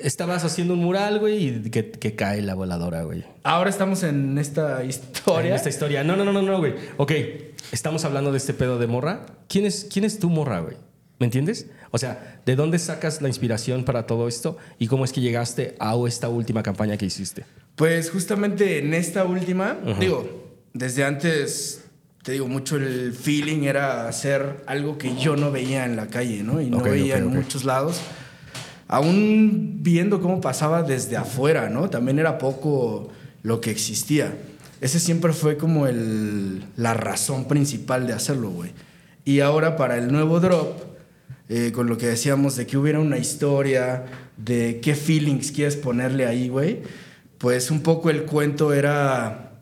[0.03, 3.23] estabas haciendo un mural, güey, y que, cae la voladora, güey.
[3.43, 5.49] Ahora estamos en esta historia.
[5.49, 6.03] En esta historia.
[6.03, 6.75] No, no, no, no, no, güey.
[6.97, 7.11] Ok,
[7.71, 9.25] estamos hablando de este pedo de morra.
[9.47, 10.77] ¿Quién es, quién es tu morra, güey?
[11.19, 11.67] ¿Me entiendes?
[11.91, 14.57] O sea, ¿de dónde sacas la inspiración para todo esto?
[14.77, 17.45] ¿Y cómo es que llegaste a esta última campaña que hiciste?
[17.75, 21.83] Pues justamente en esta última, digo, desde antes,
[22.23, 26.43] te digo, mucho el feeling era hacer algo que yo no veía en la calle,
[26.43, 26.61] ¿no?
[26.61, 28.01] Y no veía en muchos lados
[28.89, 31.89] aún viendo cómo pasaba desde afuera, ¿no?
[31.89, 33.09] También era poco
[33.43, 34.35] lo que existía.
[34.81, 38.71] Ese siempre fue como el, la razón principal de hacerlo, güey.
[39.25, 40.81] Y ahora para el nuevo drop,
[41.49, 44.05] eh, con lo que decíamos de que hubiera una historia,
[44.37, 46.81] de qué feelings quieres ponerle ahí, güey,
[47.37, 49.61] pues un poco el cuento era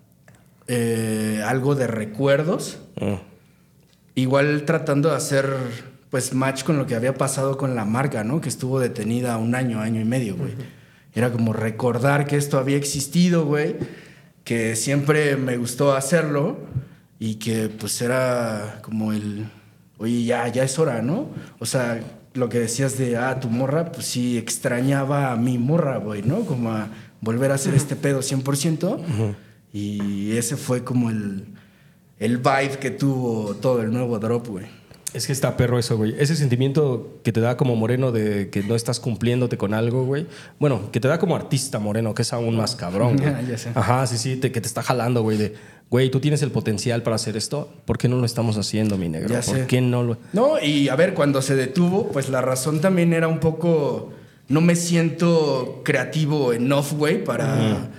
[0.67, 2.79] eh, algo de recuerdos.
[2.99, 3.15] Mm.
[4.15, 5.47] Igual tratando de hacer
[6.09, 8.41] pues match con lo que había pasado con la marca, ¿no?
[8.41, 10.53] Que estuvo detenida un año, año y medio, güey.
[11.13, 13.75] Era como recordar que esto había existido, güey,
[14.47, 16.57] que siempre me gustó hacerlo
[17.19, 19.45] y que pues era como el,
[19.97, 21.27] oye, ya, ya es hora, ¿no?
[21.59, 21.99] O sea,
[22.33, 26.45] lo que decías de, ah, tu morra, pues sí extrañaba a mi morra, güey, ¿no?
[26.45, 26.87] Como a
[27.19, 29.35] volver a hacer este pedo 100%.
[29.73, 31.47] Y ese fue como el,
[32.17, 34.67] el vibe que tuvo todo el nuevo drop, güey.
[35.13, 36.15] Es que está perro eso, güey.
[36.19, 40.27] Ese sentimiento que te da como moreno de que no estás cumpliéndote con algo, güey.
[40.59, 43.33] Bueno, que te da como artista moreno, que es aún más cabrón, güey.
[43.75, 45.53] Ajá, sí, sí, que te está jalando, güey, de,
[45.89, 47.69] güey, tú tienes el potencial para hacer esto.
[47.85, 49.39] ¿Por qué no lo estamos haciendo, mi negro?
[49.45, 50.17] ¿Por qué no lo...?
[50.33, 54.11] No, y a ver, cuando se detuvo, pues la razón también era un poco...
[54.49, 57.89] No me siento creativo enough, güey, para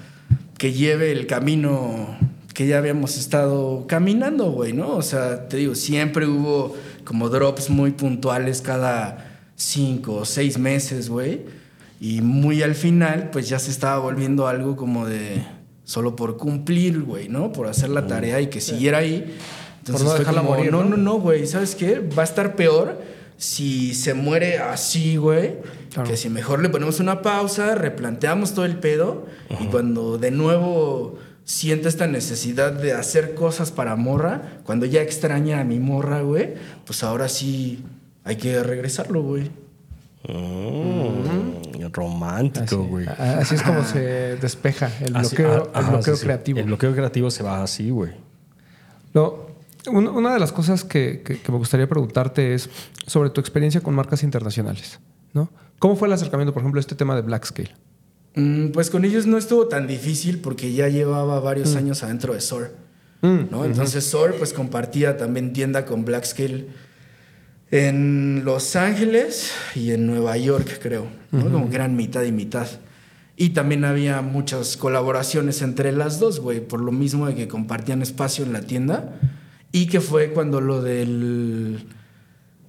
[0.57, 2.17] que lleve el camino
[2.59, 4.97] que ya habíamos estado caminando, güey, ¿no?
[4.97, 6.75] O sea, te digo, siempre hubo
[7.09, 11.41] como drops muy puntuales cada cinco o seis meses, güey.
[12.03, 15.43] Y muy al final, pues ya se estaba volviendo algo como de
[15.85, 17.51] solo por cumplir, güey, ¿no?
[17.51, 19.35] Por hacer la tarea y que siguiera ahí.
[19.79, 20.91] Entonces no fue dejarla como, morir, No, ¿no?
[20.91, 21.47] no, no, güey.
[21.47, 21.99] ¿Sabes qué?
[21.99, 23.01] Va a estar peor
[23.39, 25.57] si se muere así, güey.
[25.91, 26.11] Claro.
[26.11, 29.25] Que si mejor le ponemos una pausa, replanteamos todo el pedo.
[29.59, 35.61] Y cuando de nuevo siente esta necesidad de hacer cosas para morra, cuando ya extraña
[35.61, 37.83] a mi morra, güey, pues ahora sí
[38.25, 39.51] hay que regresarlo, güey.
[40.29, 43.07] Mm, romántico, güey.
[43.07, 46.27] Así es como se despeja el Así- bloqueo, ah, el ajá, bloqueo sí, sí.
[46.27, 46.59] creativo.
[46.59, 48.13] El bloqueo creativo se va así, güey.
[49.15, 49.47] No,
[49.91, 52.69] un- una de las cosas que, que- que me gustaría preguntarte es
[53.07, 55.01] sobre tu experiencia con marcas internacionales.
[55.33, 55.51] ¿no?
[55.79, 57.75] ¿Cómo fue el acercamiento, por ejemplo, a este tema de Black Scale?
[58.39, 62.41] Mm, pues con ellos no estuvo tan difícil porque ya llevaba varios años adentro de
[62.41, 62.73] SOR.
[63.23, 63.65] Mm, ¿no?
[63.65, 66.67] Entonces SOR pues compartía también tienda con Black Scale
[67.73, 71.09] en Los Ángeles y en Nueva York, creo.
[71.33, 71.51] ¿no?
[71.51, 72.69] Como que eran mitad y mitad.
[73.37, 78.03] Y también había muchas colaboraciones entre las dos, güey, por lo mismo de que compartían
[78.03, 79.19] espacio en la tienda.
[79.73, 81.85] Y que fue cuando lo del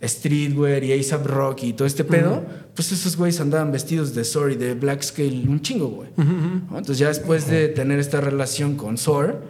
[0.01, 4.51] streetwear y ASAP Rock y todo este pedo, pues esos güeyes andaban vestidos de SOR
[4.51, 6.09] y de Black Scale un chingo, güey.
[6.17, 9.41] Entonces ya después de tener esta relación con SOR,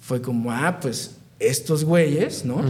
[0.00, 2.60] fue como, ah, pues estos güeyes, ¿no?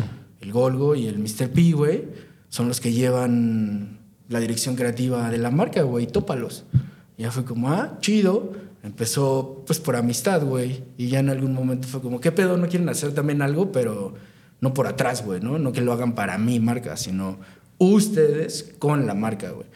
[0.40, 1.48] El Golgo y el Mr.
[1.50, 2.04] P, güey,
[2.48, 6.64] son los que llevan la dirección creativa de la marca, güey, tópalos.
[7.16, 8.52] Y ya fue como, ah, chido.
[8.82, 10.82] Empezó pues por amistad, güey.
[10.98, 12.56] Y ya en algún momento fue como, ¿qué pedo?
[12.56, 13.70] ¿No quieren hacer también algo?
[13.70, 14.14] Pero
[14.62, 15.58] no por atrás, güey, ¿no?
[15.58, 17.38] No que lo hagan para mi marca, sino
[17.76, 19.66] ustedes con la marca, güey.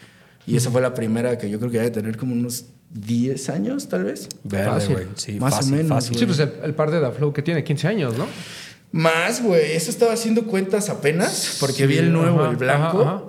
[0.47, 3.89] Y esa fue la primera que yo creo que debe tener como unos 10 años,
[3.89, 4.29] tal vez.
[4.43, 4.93] Verde, Fácil.
[4.95, 5.07] güey.
[5.15, 6.17] Sí, Más o fácil, menos, fácil.
[6.17, 8.25] Sí, pues el, el par de Da Flow que tiene 15 años, ¿no?
[8.93, 9.73] Más, güey.
[9.73, 13.01] Eso estaba haciendo cuentas apenas porque vi el nuevo, ajá, el blanco.
[13.01, 13.23] ajá, ajá.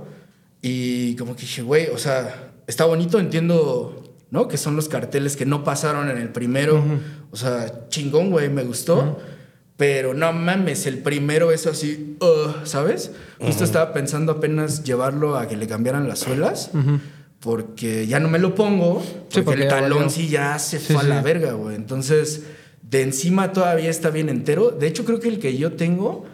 [0.62, 4.46] Y como que dije, güey, o sea, está bonito, entiendo, ¿no?
[4.46, 6.84] Que son los carteles que no pasaron en el primero.
[7.32, 9.18] O sea, chingón, güey, me gustó.
[9.78, 13.12] Pero no mames, el primero es así, uh, ¿sabes?
[13.40, 16.70] Justo estaba pensando apenas llevarlo a que le cambiaran las suelas.
[17.40, 19.00] Porque ya no me lo pongo.
[19.30, 21.24] Porque, porque el talón sí ya se Sí, fue a la sí.
[21.24, 21.76] verga, güey.
[21.76, 22.42] Entonces,
[22.82, 24.70] de encima todavía está bien entero.
[24.72, 26.26] De hecho, creo que el que yo tengo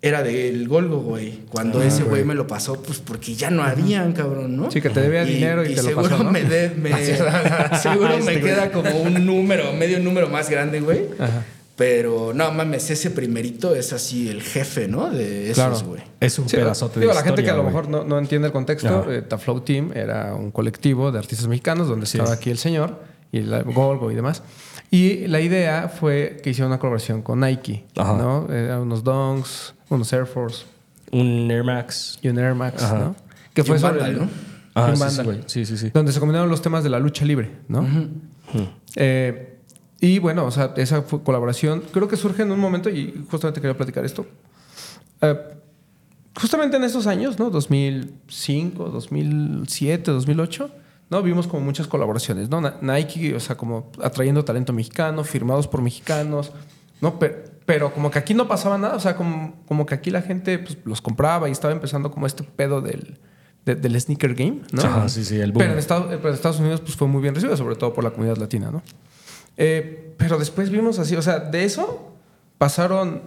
[0.00, 1.40] era del Golgo, güey.
[1.50, 4.70] Cuando Ah, ese güey me lo pasó, pues porque ya no habían, cabrón, ¿no?
[4.70, 6.30] Sí, que te debía dinero y te lo seguro pasó, ¿no?
[6.30, 6.92] me, de- me-
[7.82, 11.06] seguro me Este queda como un número, medio número más grande, güey.
[11.18, 11.42] Ajá.
[11.76, 15.10] Pero no mames, ese primerito es así el jefe, ¿no?
[15.10, 15.80] De esos, Claro.
[15.88, 16.02] güey.
[16.20, 18.46] Es un Sí, pedazote digo, de la gente que a lo mejor no, no entiende
[18.46, 22.18] el contexto, eh, The Flow Team era un colectivo de artistas mexicanos donde Sí.
[22.18, 24.42] estaba aquí el señor y el Golgo y demás.
[24.92, 28.12] Y la idea fue que hicieron una colaboración con Nike, Ajá.
[28.16, 28.46] ¿no?
[28.50, 30.66] Eh, unos Dunks, unos Air Force.
[31.10, 32.18] Un Air Max.
[32.22, 32.98] y un Air Max, Ajá.
[32.98, 33.16] ¿no?
[33.52, 34.28] Que Y fue un sobre Vandal, ¿no?
[34.76, 35.26] Ah, un sí, sí, Vandal.
[35.26, 35.38] güey.
[35.46, 35.90] Sí, sí, sí.
[35.92, 37.84] donde se combinaron los temas de la lucha libre, ¿no?
[38.96, 39.53] Eh,
[40.06, 43.76] y bueno, o sea, esa colaboración creo que surge en un momento y justamente quería
[43.76, 44.26] platicar esto.
[45.22, 45.38] Eh,
[46.38, 47.48] justamente en esos años, ¿no?
[47.50, 50.70] 2005, 2007, 2008,
[51.10, 51.22] ¿no?
[51.22, 52.60] Vimos como muchas colaboraciones, ¿no?
[52.82, 56.52] Nike, o sea, como atrayendo talento mexicano, firmados por mexicanos,
[57.00, 57.18] ¿no?
[57.18, 57.36] Pero,
[57.66, 60.58] pero como que aquí no pasaba nada, o sea, como, como que aquí la gente
[60.58, 63.18] pues, los compraba y estaba empezando como este pedo del,
[63.64, 64.82] de- del sneaker game, ¿no?
[64.82, 65.60] Ajá, sí, sí, el boom.
[65.60, 68.04] Pero en Estados, pero en Estados Unidos pues, fue muy bien recibido, sobre todo por
[68.04, 68.82] la comunidad latina, ¿no?
[69.56, 72.12] Eh, pero después vimos así, o sea, de eso
[72.58, 73.22] pasaron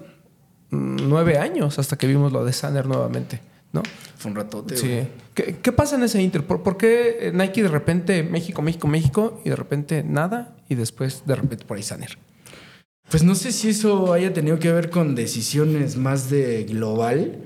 [0.70, 3.42] mm, nueve años hasta que vimos lo de Sanner nuevamente,
[3.74, 3.84] ¿no?
[4.18, 4.88] Fue un ratote, Sí.
[4.88, 5.08] güey.
[5.34, 6.44] ¿Qué, qué pasa en ese Inter?
[6.44, 10.76] ¿Por, por qué eh, Nike de repente México, México, México y de repente nada y
[10.76, 12.18] después de repente por ahí Sanner?
[13.10, 17.38] Pues no sé si eso haya tenido que ver con decisiones más de global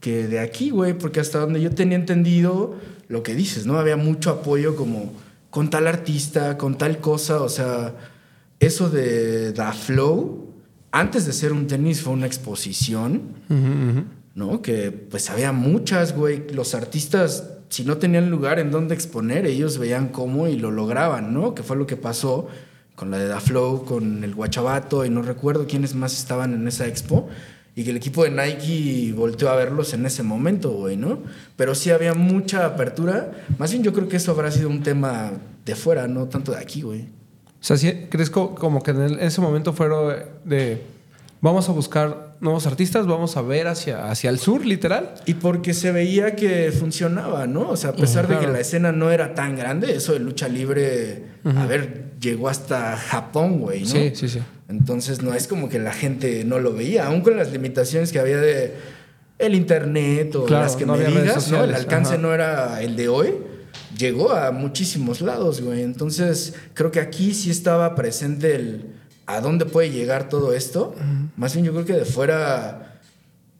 [0.00, 2.76] que de aquí, güey, porque hasta donde yo tenía entendido
[3.08, 3.78] lo que dices, ¿no?
[3.78, 5.12] Había mucho apoyo como
[5.50, 7.94] con tal artista, con tal cosa, o sea,
[8.66, 10.52] eso de Da Flow,
[10.92, 13.22] antes de ser un tenis fue una exposición,
[14.34, 14.62] ¿no?
[14.62, 19.78] Que pues había muchas, güey, los artistas si no tenían lugar en donde exponer, ellos
[19.78, 21.56] veían cómo y lo lograban, ¿no?
[21.56, 22.46] Que fue lo que pasó
[22.94, 26.68] con la de Da Flow, con el Guachabato y no recuerdo quiénes más estaban en
[26.68, 27.28] esa expo.
[27.74, 31.18] Y que el equipo de Nike volteó a verlos en ese momento, güey, ¿no?
[31.56, 33.32] Pero sí había mucha apertura.
[33.58, 35.32] Más bien yo creo que eso habrá sido un tema
[35.64, 37.08] de fuera, no tanto de aquí, güey.
[37.64, 40.82] O sea, ¿sí ¿crees co- como que en, el- en ese momento fueron de
[41.40, 45.14] vamos a buscar nuevos artistas, vamos a ver hacia, hacia el sur, literal?
[45.24, 47.70] Y porque se veía que funcionaba, ¿no?
[47.70, 50.46] O sea, a pesar de que la escena no era tan grande, eso de lucha
[50.48, 51.24] libre,
[51.56, 53.86] a ver, llegó hasta Japón, güey, ¿no?
[53.88, 54.40] Sí, sí, sí.
[54.68, 58.18] Entonces no es como que la gente no lo veía, aún con las limitaciones que
[58.18, 58.74] había de
[59.38, 61.64] el internet o Claro, las que no me digas, ¿no?
[61.64, 62.22] El alcance ajá.
[62.22, 63.34] no era el de hoy.
[63.98, 65.82] Llegó a muchísimos lados, güey.
[65.82, 68.94] Entonces, creo que aquí sí estaba presente el
[69.26, 70.94] a dónde puede llegar todo esto.
[71.36, 73.00] Más bien yo creo que de fuera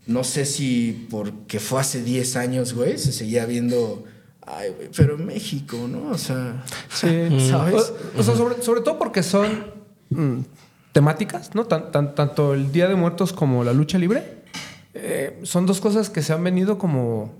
[0.07, 4.05] no sé si porque fue hace 10 años, güey, se seguía viendo.
[4.47, 6.11] Ay, güey, pero en México, ¿no?
[6.11, 7.09] O sea, Sí,
[7.51, 7.93] ¿sabes?
[8.15, 9.65] O, o sea, sobre, sobre todo porque son
[10.11, 10.41] mm,
[10.93, 11.65] temáticas, ¿no?
[11.65, 14.43] Tan- tan- tanto el Día de Muertos como la lucha libre.
[14.93, 17.33] eh, son dos cosas que se han venido como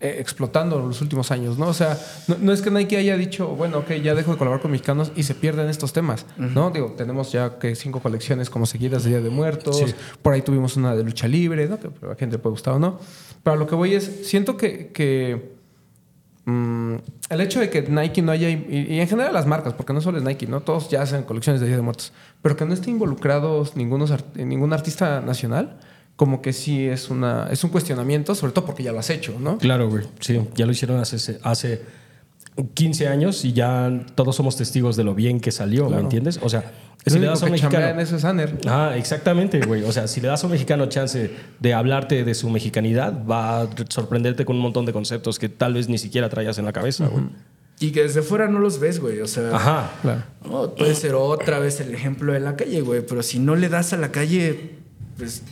[0.00, 1.66] explotando en los últimos años, ¿no?
[1.68, 4.62] O sea, no, no es que Nike haya dicho, bueno, ok, ya dejo de colaborar
[4.62, 6.70] con mexicanos y se pierden estos temas, ¿no?
[6.70, 9.86] Digo, tenemos ya que cinco colecciones como seguidas de Día de Muertos, Sí.
[10.22, 11.80] por ahí tuvimos una de lucha libre, ¿no?
[11.80, 13.00] Que a la gente le puede gustar o no.
[13.42, 15.58] Pero a lo que voy es, siento que- que
[16.50, 16.96] Mm,
[17.28, 20.00] el hecho de que Nike no haya, y, y en general las marcas, porque no
[20.00, 20.60] solo es Nike, ¿no?
[20.62, 24.72] Todos ya hacen colecciones de Día de Muertos, pero que no esté involucrados ningunos ningún
[24.72, 25.78] artista nacional,
[26.18, 29.36] como que sí es, una, es un cuestionamiento, sobre todo porque ya lo has hecho,
[29.38, 29.56] ¿no?
[29.56, 30.04] Claro, güey.
[30.18, 31.82] Sí, ya lo hicieron hace, hace
[32.74, 36.40] 15 años y ya todos somos testigos de lo bien que salió, ¿me entiendes?
[36.42, 36.72] O sea,
[37.06, 38.00] si le das a un mexicano.
[38.00, 38.58] eso es Aner.
[38.66, 39.84] Ah, exactamente, güey.
[39.84, 43.62] O sea, si le das a un mexicano chance de hablarte de su mexicanidad, va
[43.62, 46.72] a sorprenderte con un montón de conceptos que tal vez ni siquiera traías en la
[46.72, 47.26] cabeza, güey.
[47.78, 49.20] Y que desde fuera no los ves, güey.
[49.20, 49.92] O sea, Ajá.
[50.02, 50.24] Claro.
[50.50, 53.06] no, puede ser otra vez el ejemplo de la calle, güey.
[53.06, 54.78] Pero si no le das a la calle,
[55.16, 55.44] pues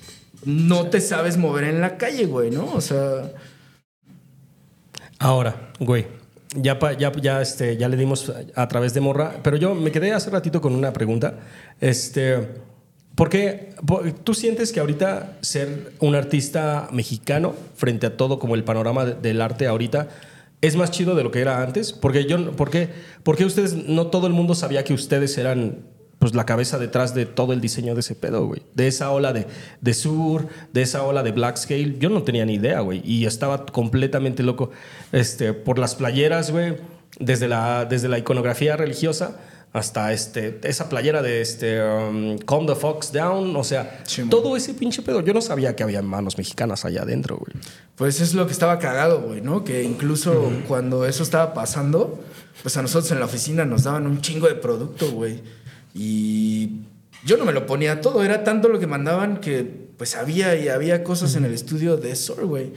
[0.46, 2.72] no te sabes mover en la calle, güey, ¿no?
[2.72, 3.30] O sea,
[5.18, 6.06] Ahora, güey,
[6.54, 10.12] ya, ya, ya, este, ya le dimos a, través de Morra, pero yo me quedé
[10.12, 11.38] hace ratito con una pregunta.
[11.80, 12.48] Este,
[13.14, 18.54] ¿Por qué por- tú sientes que ahorita ser un artista mexicano frente a todo como
[18.54, 20.08] el panorama de- del arte ahorita
[20.60, 21.94] es más chido de lo que era antes?
[21.94, 22.90] Porque yo, ¿por qué,
[23.22, 25.78] por qué ustedes, no todo el mundo sabía que ustedes eran
[26.26, 28.60] pues la cabeza detrás de todo el diseño de ese pedo, güey.
[28.74, 29.46] De esa ola de,
[29.80, 33.00] de sur, de esa ola de black scale, yo no tenía ni idea, güey.
[33.04, 34.70] Y estaba completamente loco
[35.12, 36.78] este, por las playeras, güey.
[37.20, 39.36] Desde la, desde la iconografía religiosa
[39.72, 43.54] hasta este, esa playera de este, um, Calm the Fox Down.
[43.54, 45.20] O sea, todo ese pinche pedo.
[45.20, 47.52] Yo no sabía que había manos mexicanas allá adentro, güey.
[47.94, 49.62] Pues es lo que estaba cagado, güey, ¿no?
[49.62, 52.18] Que incluso cuando eso estaba pasando,
[52.62, 55.40] pues a nosotros en la oficina nos daban un chingo de producto, güey.
[55.98, 56.82] Y
[57.24, 60.68] yo no me lo ponía todo, era tanto lo que mandaban que pues había y
[60.68, 62.72] había cosas en el estudio de Sor, güey.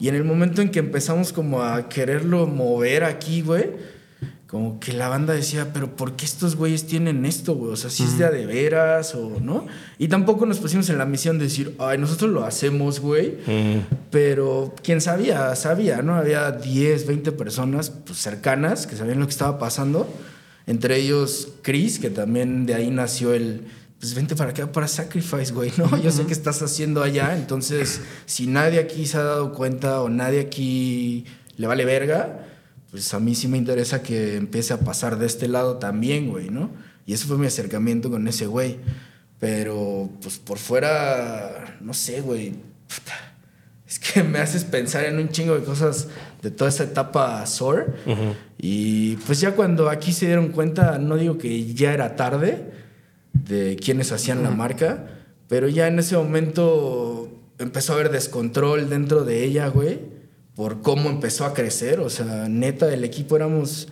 [0.00, 3.70] Y en el momento en que empezamos como a quererlo mover aquí, güey,
[4.46, 7.72] como que la banda decía, pero ¿por qué estos güeyes tienen esto, güey?
[7.72, 9.66] O sea, si es de a de veras o no.
[9.98, 13.36] Y tampoco nos pusimos en la misión de decir, ay, nosotros lo hacemos, güey.
[14.10, 16.14] Pero quien sabía, sabía, ¿no?
[16.14, 20.08] Había 10, 20 personas pues, cercanas que sabían lo que estaba pasando.
[20.66, 23.66] Entre ellos Chris, que también de ahí nació el,
[23.98, 26.00] pues vente para acá para Sacrifice, güey, ¿no?
[26.02, 30.08] Yo sé que estás haciendo allá, entonces si nadie aquí se ha dado cuenta o
[30.08, 31.24] nadie aquí
[31.56, 32.46] le vale verga,
[32.90, 36.50] pues a mí sí me interesa que empiece a pasar de este lado también, güey,
[36.50, 36.70] ¿no?
[37.06, 38.78] Y ese fue mi acercamiento con ese güey.
[39.40, 42.50] Pero, pues por fuera, no sé, güey.
[42.50, 43.34] Puta.
[43.88, 46.08] Es que me haces pensar en un chingo de cosas
[46.42, 47.94] de toda esa etapa SOR.
[48.58, 52.72] Y pues ya cuando aquí se dieron cuenta, no digo que ya era tarde
[53.32, 55.06] de quienes hacían la marca,
[55.48, 57.28] pero ya en ese momento
[57.58, 60.00] empezó a haber descontrol dentro de ella, güey,
[60.54, 62.00] por cómo empezó a crecer.
[62.00, 63.88] O sea, neta, del equipo éramos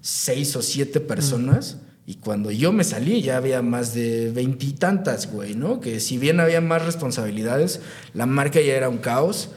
[0.00, 1.78] seis o siete personas.
[2.06, 5.80] Y cuando yo me salí ya había más de veintitantas, güey, ¿no?
[5.80, 7.80] Que si bien había más responsabilidades,
[8.14, 9.50] la marca ya era un caos.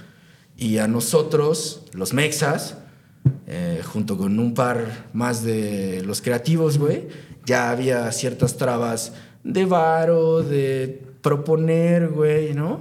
[0.63, 2.77] Y a nosotros, los mexas,
[3.47, 7.09] eh, junto con un par más de los creativos, güey,
[7.45, 9.11] ya había ciertas trabas
[9.43, 12.79] de varo, de proponer, güey, ¿no?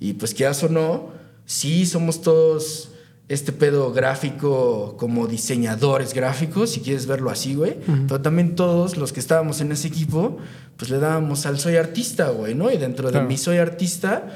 [0.00, 1.10] Y pues que o no,
[1.44, 2.88] sí somos todos
[3.28, 7.76] este pedo gráfico como diseñadores gráficos, si quieres verlo así, güey.
[8.08, 10.38] Pero también todos los que estábamos en ese equipo,
[10.76, 12.68] pues le dábamos al soy artista, güey, ¿no?
[12.72, 13.22] Y dentro Claro.
[13.24, 14.26] de mi soy artista,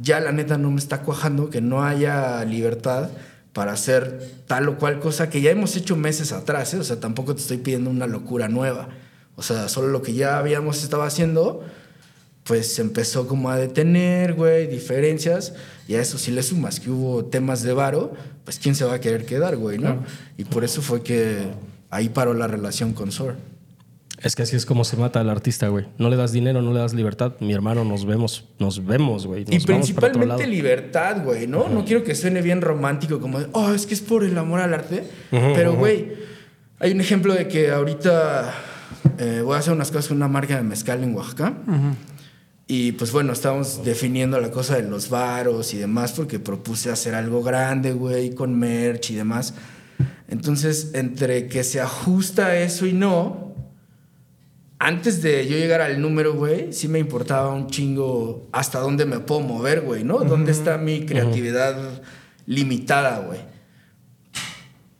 [0.00, 3.10] ya la neta no me está cuajando que no haya libertad
[3.52, 6.78] para hacer tal o cual cosa que ya hemos hecho meses atrás, ¿eh?
[6.78, 8.88] O sea, tampoco te estoy pidiendo una locura nueva.
[9.36, 11.62] O sea, solo lo que ya habíamos estado haciendo,
[12.44, 15.52] pues empezó como a detener, güey, diferencias.
[15.86, 18.12] Y a eso si le sumas que hubo temas de varo,
[18.44, 19.98] pues quién se va a querer quedar, güey, ¿no?
[19.98, 20.02] Claro.
[20.38, 21.48] Y por eso fue que
[21.90, 23.36] ahí paró la relación con Sor.
[24.22, 25.86] Es que así es como se mata al artista, güey.
[25.98, 27.32] No le das dinero, no le das libertad.
[27.40, 29.44] Mi hermano, nos vemos, nos vemos, güey.
[29.48, 31.68] Y Nos principalmente libertad, güey, ¿no?
[31.68, 34.60] No quiero que suene bien romántico como, de, oh, es que es por el amor
[34.60, 35.04] al arte.
[35.30, 36.12] Pero, güey,
[36.78, 38.54] hay un ejemplo de que ahorita
[39.18, 41.54] eh, voy a hacer unas cosas con una marca de mezcal en Oaxaca.
[42.68, 47.14] Y pues bueno, estamos definiendo la cosa de los varos y demás porque propuse hacer
[47.14, 49.54] algo grande, güey, con merch y demás.
[50.28, 53.51] Entonces, entre que se ajusta eso y no,
[54.84, 59.20] antes de yo llegar al número, güey, sí me importaba un chingo hasta dónde me
[59.20, 60.18] puedo mover, güey, ¿no?
[60.18, 62.02] ¿Dónde está mi creatividad
[62.46, 63.38] limitada, güey?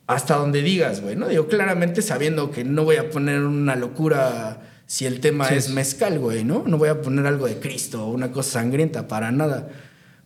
[0.07, 1.27] Hasta donde digas, güey, ¿no?
[1.27, 6.17] Digo, claramente sabiendo que no voy a poner una locura si el tema es mezcal,
[6.17, 6.63] güey, ¿no?
[6.65, 9.67] No voy a poner algo de Cristo o una cosa sangrienta, para nada.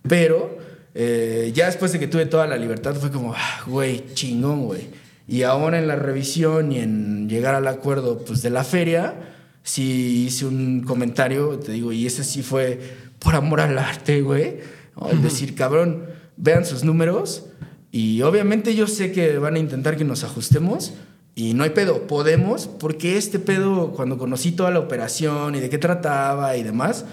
[0.08, 0.56] Pero
[0.94, 4.88] eh, ya después de que tuve toda la libertad fue como, ah, güey, chingón, güey.
[5.28, 9.34] Y ahora en la revisión y en llegar al acuerdo pues, de la feria,
[9.68, 12.80] sí hice un comentario, te digo, y ese sí fue
[13.20, 14.60] por amor al arte, güey.
[14.96, 15.10] ¿no?
[15.22, 16.06] Decir, cabrón,
[16.38, 17.48] vean sus números
[17.92, 20.94] y obviamente yo sé que van a intentar que nos ajustemos
[21.36, 25.70] y no hay pedo, podemos, porque este pedo, cuando conocí toda la operación y de
[25.70, 27.06] qué trataba y demás,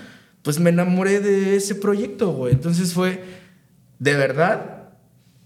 [0.43, 2.53] pues me enamoré de ese proyecto, güey.
[2.53, 3.25] Entonces fue,
[3.99, 4.91] de verdad,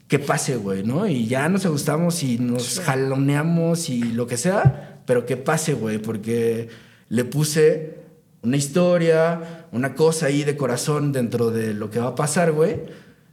[0.09, 1.09] que pase, güey, ¿no?
[1.09, 5.99] Y ya nos ajustamos y nos jaloneamos y lo que sea, pero que pase, güey,
[5.99, 6.69] porque
[7.09, 7.99] le puse
[8.43, 12.77] una historia, una cosa ahí de corazón dentro de lo que va a pasar, güey.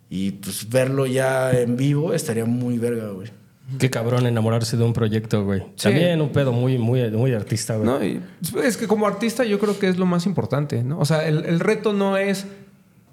[0.10, 3.30] Y pues verlo ya en vivo estaría muy verga, güey.
[3.80, 5.62] Qué cabrón enamorarse de un proyecto, güey.
[5.76, 5.90] Sí.
[5.90, 7.86] También un pedo muy, muy, muy artista, güey.
[7.86, 8.04] ¿no?
[8.04, 8.22] Y
[8.64, 11.00] es que como artista yo creo que es lo más importante, ¿no?
[11.00, 12.46] O sea, el, el reto no es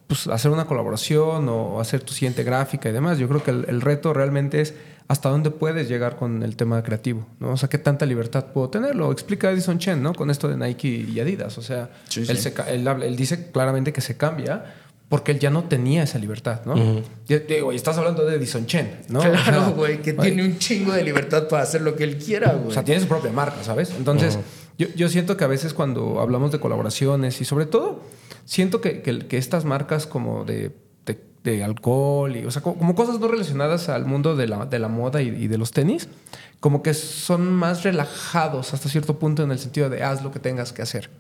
[0.07, 3.19] pues, hacer una colaboración o hacer tu siguiente gráfica y demás.
[3.19, 4.75] Yo creo que el, el reto realmente es
[5.13, 7.53] hasta dónde puedes llegar con el tema creativo, ¿no?
[7.53, 8.95] O sea, qué tanta libertad puedo tener.
[8.97, 10.15] Lo explica Edison Chen, ¿no?
[10.15, 11.59] Con esto de Nike y Adidas.
[11.59, 12.51] O sea, Sí, él, sí.
[12.51, 14.65] se él él dice claramente que se cambia
[15.09, 16.75] porque él ya no tenía esa libertad, ¿no?
[17.29, 19.19] Digo, y estás hablando de Edison Chen, ¿no?
[19.19, 22.17] O sea, Claro, güey, que tiene un chingo de libertad para hacer lo que él
[22.17, 22.69] quiera, güey.
[22.69, 23.91] o sea, tiene su propia marca, ¿sabes?
[23.97, 24.39] Entonces,
[24.79, 28.01] yo, yo siento que a veces cuando hablamos de colaboraciones y sobre todo,
[28.47, 30.71] siento que, que- que estas marcas como de,
[31.45, 34.79] de- alcohol y, o sea, co- como, cosas no relacionadas al mundo de la, de
[34.79, 36.09] la moda y, y de los tenis,
[36.61, 40.39] como que son más relajados hasta cierto punto en el sentido de haz lo que
[40.39, 41.11] tengas que hacer,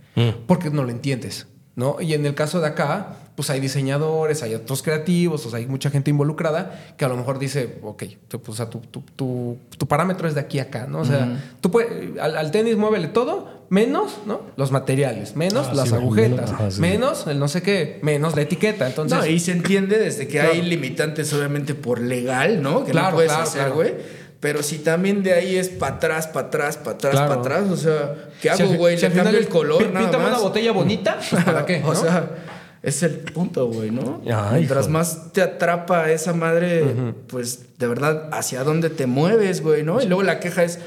[0.46, 1.46] porque no lo entiendes.
[1.74, 1.96] ¿No?
[2.02, 5.66] Y en el caso de acá, pues hay diseñadores, hay otros creativos, o sea, hay
[5.66, 9.00] mucha gente involucrada que a lo mejor dice, ok, tú, pues, o sea, tu, tu-
[9.16, 10.98] tu- tu parámetro es de aquí a acá, ¿no?
[11.00, 14.42] O sea, tú puedes, al, al tenis muévele todo, menos, ¿no?
[14.58, 16.80] Los materiales, menos Ah, las sí, agujetas, menos- ajá, sí.
[16.82, 18.86] menos el no sé qué, menos la etiqueta.
[18.86, 20.50] Entonces, no, y se entiende desde que Claro.
[20.52, 22.84] hay limitantes, obviamente, por legal, ¿no?
[22.84, 23.74] Que Claro, no puedes claro, hacer, claro.
[23.76, 23.94] güey.
[24.42, 27.28] Pero si también de ahí es para atrás, para atrás, para atrás, Claro.
[27.28, 28.98] para atrás, o sea, ¿qué hago, güey?
[28.98, 30.28] si Le cambio el color, nada más.
[30.30, 31.80] una botella bonita, pues, ¿para qué?
[31.84, 32.00] o no?
[32.00, 32.28] sea,
[32.82, 34.20] es el punto, güey, ¿no?
[34.26, 34.92] Ay, Mientras hijo.
[34.94, 36.84] más te atrapa esa madre,
[37.28, 40.02] pues de verdad, hacia dónde te mueves, güey, ¿no?
[40.02, 40.80] Y luego la queja es,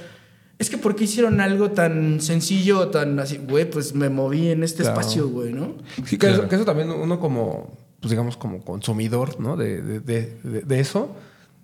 [0.59, 3.37] es que ¿por qué hicieron algo tan sencillo, tan así?
[3.37, 4.99] Güey, pues me moví en este Claro.
[4.99, 5.75] espacio, güey, ¿no?
[6.05, 9.55] Sí, que, eso, que eso también uno como, pues digamos, como consumidor, ¿no?
[9.55, 11.15] De, de, de- de- de eso.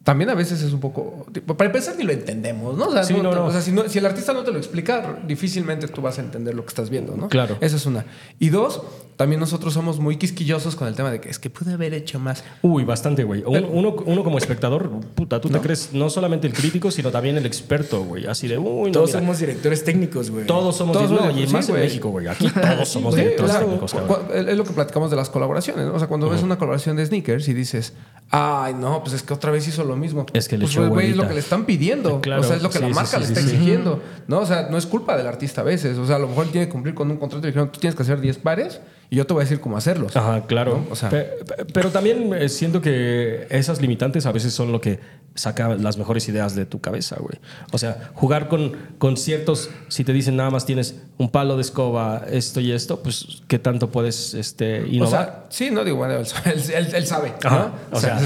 [0.04, 1.28] También a veces es un poco...
[1.32, 2.86] tipo, Para empezar ni lo entendemos, ¿no?
[2.88, 3.46] O sea, Sí, no, no.
[3.46, 6.22] o sea, si, no- si el artista no te lo explica, difícilmente tú vas a
[6.22, 7.30] entender lo que estás viendo, ¿no?
[7.30, 7.58] Claro.
[7.62, 8.06] Esa es una.
[8.40, 8.82] Y dos,
[9.16, 12.18] también nosotros somos muy quisquillosos con el tema de que es que pude haber hecho
[12.20, 12.44] más.
[12.64, 13.44] Uy, bastante, güey.
[13.46, 17.38] Un- Uno, uno como espectador, puta, tú te crees no solamente el crítico, sino también
[17.38, 18.26] el experto, güey.
[18.26, 20.48] Así de, uy, no, Todos mira, somos directores técnicos, güey.
[20.48, 21.76] todos somos, Todos no, somos- y sí, más en.
[21.76, 22.28] México, güey.
[22.28, 23.66] Aquí todos somos Sí, directores claro.
[23.68, 24.22] técnicos, cabrón.
[24.34, 25.86] Es lo que platicamos de las colaboraciones.
[25.86, 25.94] ¿no?
[25.94, 27.94] O sea, cuando ves una colaboración de sneakers y dices,
[28.32, 30.26] ay, no, pues es que otra vez hizo lo mismo.
[30.34, 32.22] Es que le pues, echó güey, es lo que le están pidiendo.
[32.22, 34.02] Claro, o sea, es lo que sí, la marca sí, le está exigiendo.
[34.28, 34.40] ¿no?
[34.40, 35.98] O sea, no es culpa del artista a veces.
[35.98, 37.80] O sea, a lo mejor él tiene que cumplir con un contrato y dijeron, tú
[37.80, 40.16] tienes que hacer 10 pares y yo te voy a decir cómo hacerlos.
[40.16, 40.84] Ajá, claro.
[40.88, 40.92] ¿no?
[40.92, 44.80] O sea- Pe- pe- pero también eh, siento que esas limitantes a veces son lo
[44.80, 45.00] que
[45.34, 47.40] saca las mejores ideas de tu cabeza, güey.
[47.72, 51.62] O sea, jugar con, con ciertos, si te dicen nada más tienes un palo de
[51.62, 55.10] escoba, esto y esto, pues qué tanto puedes este, O innovar.
[55.12, 56.26] sea, sí, no digo, bueno, él,
[56.74, 57.34] él- él sabe.
[57.44, 57.50] ¿no?
[57.50, 58.20] Ajá, o sea.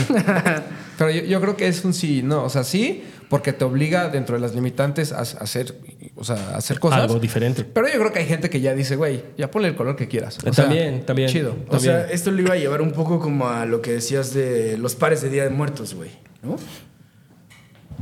[0.98, 2.44] Pero yo, yo creo que es un sí, no.
[2.44, 5.76] O sea, sí, porque te obliga dentro de las limitantes a, a hacer,
[6.16, 7.02] o sea, a hacer cosas.
[7.02, 7.64] Algo diferente.
[7.64, 10.08] Pero yo creo que hay gente que ya dice, güey, ya ponle el color que
[10.08, 10.38] quieras.
[10.38, 11.30] O sea, También, también.
[11.30, 11.56] Chido.
[11.70, 14.78] O sea, esto lo iba a llevar un poco como a lo que decías de
[14.78, 16.12] los pares de Día de Muertos, güey,
[16.44, 16.58] ¿no?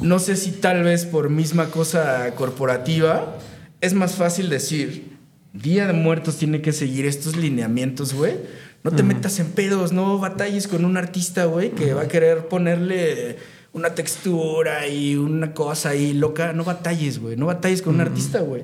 [0.02, 3.38] No sé si tal vez por misma cosa corporativa
[3.84, 5.18] es más fácil decir,
[5.52, 8.36] Día de Muertos tiene que seguir estos lineamientos, güey.
[8.84, 12.48] No te metas en pedos, no batalles con un artista, güey, que va a querer
[12.50, 13.38] ponerle
[13.72, 16.52] una textura y una cosa ahí loca.
[16.54, 17.38] No batalles, güey.
[17.38, 18.64] No batalles con un artista, güey.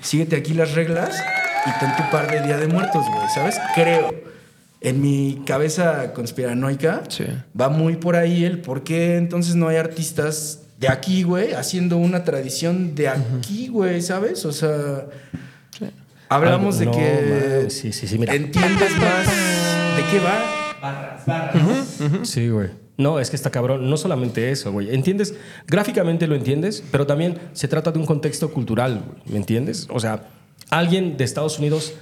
[0.00, 1.14] Síguete aquí las reglas
[1.66, 3.56] y ten tu par de Día de Muertos, güey, ¿sabes?
[3.74, 4.14] Creo.
[4.80, 7.26] En mi cabeza conspiranoica Sí.
[7.60, 11.98] va muy por ahí el por qué entonces no hay artistas de aquí, güey, haciendo
[11.98, 14.46] una tradición de aquí, güey, ¿sabes?
[14.46, 15.04] O sea,
[16.30, 18.34] hablamos de no, que sí, sí, sí, mira.
[18.34, 19.26] entiendes más
[19.96, 20.60] de qué va.
[22.22, 22.70] Sí, güey.
[22.96, 23.88] No, es que está cabrón.
[23.88, 24.94] No solamente eso, güey.
[24.94, 25.34] ¿Entiendes?
[25.66, 29.22] Gráficamente lo entiendes, pero también se trata de un contexto cultural, güey.
[29.26, 29.86] ¿Me entiendes?
[29.90, 30.28] O sea,
[30.70, 31.94] alguien de Estados Unidos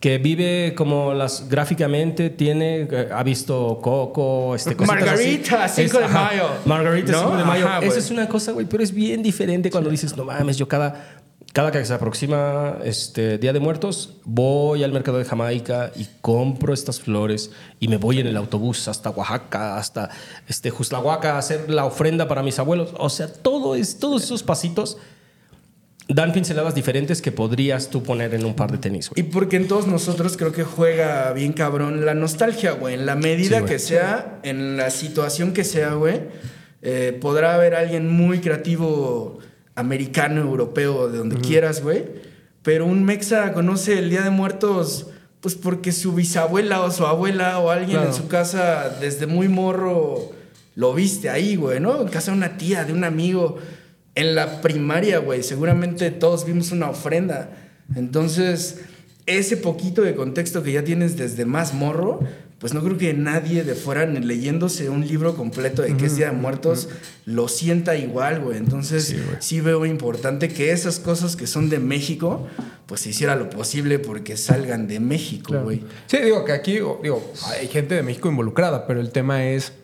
[0.00, 5.88] que vive como las gráficamente tiene eh, ha visto Coco este Margarita, así.
[5.88, 6.48] 5 de mayo.
[6.66, 7.20] Margarita ¿No?
[7.20, 10.14] 5 de mayo Ajá, esa es una cosa güey pero es bien diferente cuando dices
[10.14, 11.22] no mames yo cada
[11.54, 16.74] cada que se aproxima este Día de Muertos voy al mercado de Jamaica y compro
[16.74, 20.10] estas flores y me voy en el autobús hasta Oaxaca hasta
[20.48, 24.42] este Juslahuaca a hacer la ofrenda para mis abuelos o sea todo es todos esos
[24.42, 24.98] pasitos
[26.08, 29.20] dan pinceladas diferentes que podrías tú poner en un par de tenis güey.
[29.24, 32.94] Y porque en todos nosotros creo que juega bien cabrón la nostalgia, güey.
[32.94, 36.20] En la medida Sí, que sea, en la situación que sea, güey,
[36.82, 39.38] eh, podrá haber alguien muy creativo,
[39.74, 42.04] americano, europeo, de donde quieras, güey.
[42.62, 45.08] Pero un mexa conoce el Día de Muertos,
[45.40, 48.08] pues porque su bisabuela o su abuela o alguien Claro.
[48.08, 50.32] en su casa desde muy morro
[50.74, 52.00] lo viste ahí, güey, ¿no?
[52.02, 53.58] En casa de una tía, de un amigo.
[54.14, 57.50] En la primaria, güey, seguramente todos vimos una ofrenda.
[57.94, 58.80] Entonces,
[59.26, 62.20] ese poquito de contexto que ya tienes desde más morro,
[62.64, 66.30] pues no creo que nadie de fuera, leyéndose un libro completo de qué es Día
[66.30, 66.88] de Muertos,
[67.26, 68.56] lo sienta igual, güey.
[68.56, 72.46] Entonces, sí, veo importante que esas cosas que son de México,
[72.86, 75.64] pues se hiciera lo posible porque salgan de México, Claro.
[75.64, 75.82] güey.
[76.06, 79.74] Sí, digo que aquí, digo, hay gente de México involucrada, pero el tema es.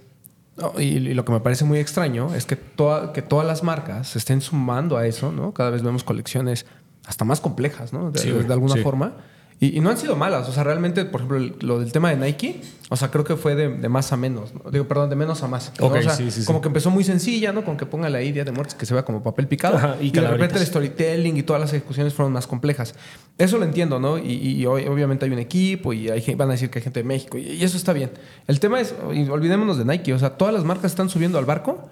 [0.79, 4.09] y, y lo que me parece muy extraño es que, toda- que todas las marcas
[4.09, 5.53] se estén sumando a eso, ¿no?
[5.53, 6.65] Cada vez vemos colecciones
[7.05, 8.11] hasta más complejas, ¿no?
[8.15, 8.81] Sí, de alguna sí.
[8.83, 9.17] forma.
[9.61, 10.49] Y, y no han sido malas.
[10.49, 13.37] O sea, realmente, por ejemplo, el- lo del tema de Nike, o sea, creo que
[13.37, 14.53] fue de, de más a menos.
[14.55, 14.71] ¿no?
[14.71, 15.71] Digo, perdón, de menos a más.
[15.79, 15.87] ¿no?
[15.87, 16.47] Ok, O sea, sí, sí, sí.
[16.47, 17.65] como que empezó muy sencilla, ¿no?
[17.65, 19.77] Con que ponga la idea de muertes que se vea como papel picado.
[19.77, 22.95] Ajá, y y, de repente el storytelling y todas las ejecuciones fueron más complejas.
[23.39, 24.19] Eso lo entiendo, ¿no?
[24.19, 27.01] Y, y hoy- obviamente hay un equipo y hay, van a decir que hay gente
[27.01, 28.11] de México y, y eso está bien.
[28.49, 31.45] El tema es, y olvidémonos de Nike, o sea, todas las marcas están subiendo al
[31.45, 31.89] barco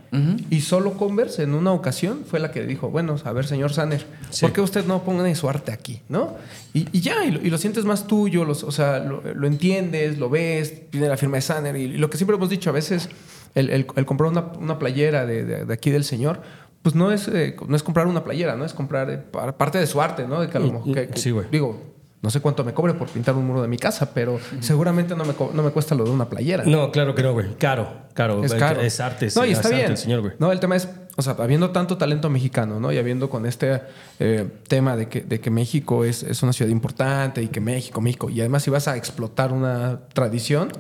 [0.50, 4.06] y solo Converse en una ocasión fue la que dijo, bueno, a ver, señor Sanner,
[4.30, 4.40] Sí.
[4.40, 6.34] ¿por qué usted no pone su arte aquí, no?
[6.74, 10.16] Y, y ya, y lo, lo sientes más tuyo, los- o sea, lo, lo entiendes,
[10.18, 12.72] lo ves, tiene la firma de Sanner y, y lo que siempre hemos dicho, a
[12.72, 13.09] veces
[13.56, 16.40] el, el- el comprar una, una playera de, de- de aquí del señor,
[16.82, 18.64] pues no es, eh, no es comprar una playera, ¿no?
[18.64, 20.40] Es comprar eh, par- parte de su arte, ¿no?
[20.40, 21.46] De mejor- que- Sí, güey.
[21.50, 21.82] Digo,
[22.22, 25.24] no sé cuánto me cobre por pintar un muro de mi casa, pero seguramente no
[25.24, 26.64] me, no me cuesta lo de una playera.
[26.64, 27.54] No, claro que no, güey.
[27.59, 28.44] Caro, caro.
[28.44, 28.80] Es caro.
[28.80, 29.28] Es arte.
[29.34, 29.90] No, y está arte bien.
[29.90, 30.32] el señor, güey.
[30.38, 30.88] No, el tema es,
[31.18, 32.92] o sea, habiendo tanto talento mexicano, ¿no?
[32.92, 33.82] Y habiendo con este
[34.20, 38.00] eh, tema de que, de que México es, es una ciudad importante y que México,
[38.00, 40.70] México, y además si vas a explotar una tradición,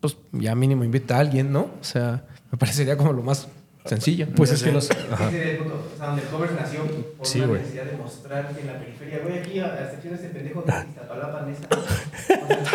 [0.00, 1.60] pues ya mínimo invita a alguien, ¿no?
[1.60, 3.46] O sea, me parecería como lo más
[3.84, 4.26] sencillo.
[4.36, 4.90] Pues es que nos.
[4.90, 5.28] Ajá.
[5.28, 7.60] Ese de punto, o sea, donde el cover nació por Sí, una güey.
[7.60, 11.42] necesidad de mostrar que en la periferia, güey, aquí a de este pendejo de Iztapalapa,
[11.46, 11.68] neta.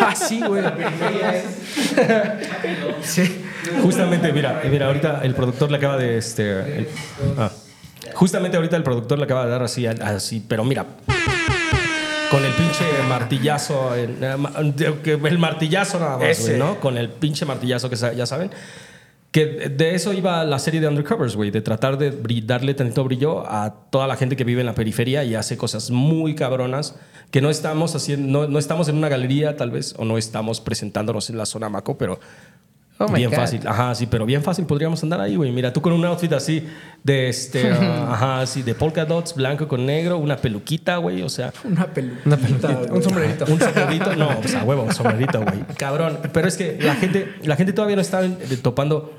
[0.00, 0.62] ah, sí, güey.
[0.62, 1.44] La periferia es.
[3.02, 3.44] Sí.
[3.82, 6.50] Justamente, mira, mira, ahorita el productor le acaba de este.
[6.78, 6.88] el-
[7.38, 7.50] ah.
[8.14, 10.86] Justamente ahorita el productor le acaba de dar así, así, pero mira.
[12.30, 16.42] Con el pinche martillazo, el martillazo nada más, Ese.
[16.56, 16.78] güey, ¿no?
[16.80, 18.50] Con el pinche martillazo que ya saben.
[19.30, 22.10] Que de eso iba la serie de Undercovers, güey, de tratar de
[22.44, 25.92] darle tantito brillo a toda la gente que vive en la periferia y hace cosas
[25.92, 26.96] muy cabronas
[27.30, 30.60] que no estamos haciendo, no, no estamos en una galería tal vez, o no estamos
[30.60, 32.18] presentándonos en la zona Maco, pero
[33.02, 33.36] Oh my bien God.
[33.36, 33.66] fácil.
[33.66, 35.50] Ajá, sí, pero bien fácil podríamos andar ahí, güey.
[35.50, 36.66] Mira, tú con un outfit así
[37.02, 41.30] de este, ah, ajá, así de polka dots, blanco con negro, una peluquita, güey, o
[41.30, 42.26] sea, Una peluquita.
[42.26, 43.44] Una un sombrerito.
[43.50, 45.60] un sombrerito, no, pues a huevo, un sombrerito, güey.
[45.78, 46.18] Cabrón.
[46.30, 48.22] Pero es que la gente, la gente todavía no está
[48.60, 49.14] topando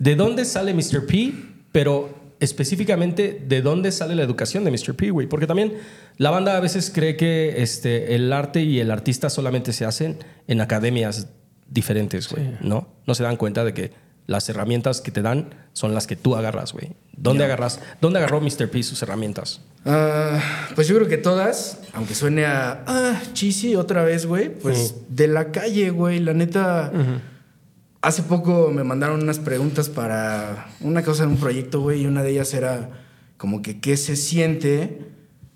[0.00, 1.06] de dónde sale Mr.
[1.06, 1.32] P,
[1.70, 4.94] pero específicamente de dónde sale la educación de Mr.
[4.94, 5.28] P, güey.
[5.28, 5.74] Porque también
[6.16, 10.18] la banda a veces cree que este, el arte y el artista solamente se hacen
[10.48, 11.28] en academias
[11.68, 12.56] diferentes, güey.
[12.62, 12.88] ¿No?
[13.06, 13.92] No se dan cuenta de que
[14.26, 16.92] las herramientas que te dan son las que tú agarras, güey.
[17.14, 17.80] ¿Dónde agarras?
[18.00, 18.70] ¿Dónde agarró Mr.
[18.70, 19.60] P sus herramientas?
[19.84, 20.40] Ah,
[20.74, 25.26] pues yo creo que todas, aunque suene a ah, cheesy otra vez, güey, pues de
[25.26, 26.90] la calle, güey, la neta.
[28.02, 32.22] Hace poco me mandaron unas preguntas para una cosa de un proyecto, güey, y una
[32.22, 32.88] de ellas era
[33.36, 35.10] como que qué se siente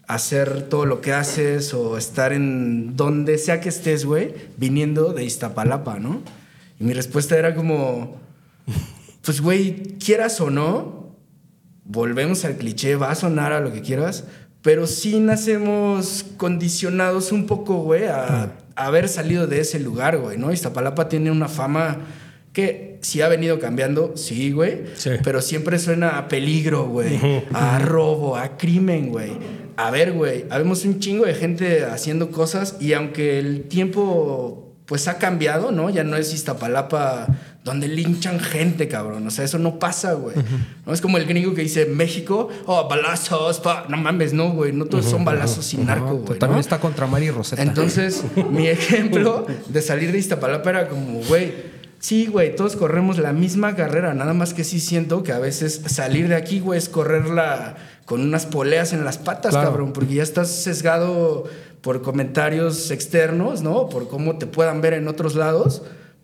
[0.07, 5.25] hacer todo lo que haces o estar en donde sea que estés, güey, viniendo de
[5.25, 6.21] Iztapalapa, ¿no?
[6.79, 8.21] Y mi respuesta era como,
[9.23, 11.17] pues, güey, quieras o no,
[11.85, 14.25] volvemos al cliché, va a sonar a lo que quieras,
[14.61, 20.37] pero sí nacemos condicionados un poco, güey, a, a haber salido de ese lugar, güey,
[20.37, 20.53] ¿no?
[20.53, 22.01] Iztapalapa tiene una fama
[22.55, 25.11] que sí ha venido cambiando, sí, güey, Sí.
[25.23, 27.21] pero siempre suena a peligro, güey,
[27.53, 29.33] a robo, a crimen, güey.
[29.77, 35.09] A ver, güey, habemos un chingo de gente haciendo cosas y aunque el tiempo pues
[35.09, 35.89] ha cambiado, ¿no?
[35.91, 37.27] Ya no es Iztapalapa
[37.65, 39.27] donde linchan gente, cabrón.
[39.27, 40.37] O sea, eso no pasa, güey.
[40.85, 43.87] No es como el gringo que dice México, oh, balazos, pa.
[43.89, 44.73] no mames, no, güey.
[44.73, 46.39] No todos son balazos sin narco, güey.
[46.39, 46.61] También ¿no?
[46.61, 47.63] está contra Mari Rosetta.
[47.63, 51.74] Entonces, mi ejemplo de salir de Iztapalapa era como, güey,
[52.05, 55.81] sí, güey, todos corremos la misma carrera, nada más que sí siento que a veces
[55.87, 59.71] salir de aquí, güey, es correrla con unas poleas en las patas, Claro.
[59.71, 61.45] cabrón, porque ya estás sesgado
[61.81, 63.89] por comentarios externos, ¿no?
[63.89, 65.83] Por cómo te puedan ver en otros lados,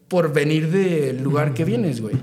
[0.09, 2.17] por venir del lugar que vienes, güey.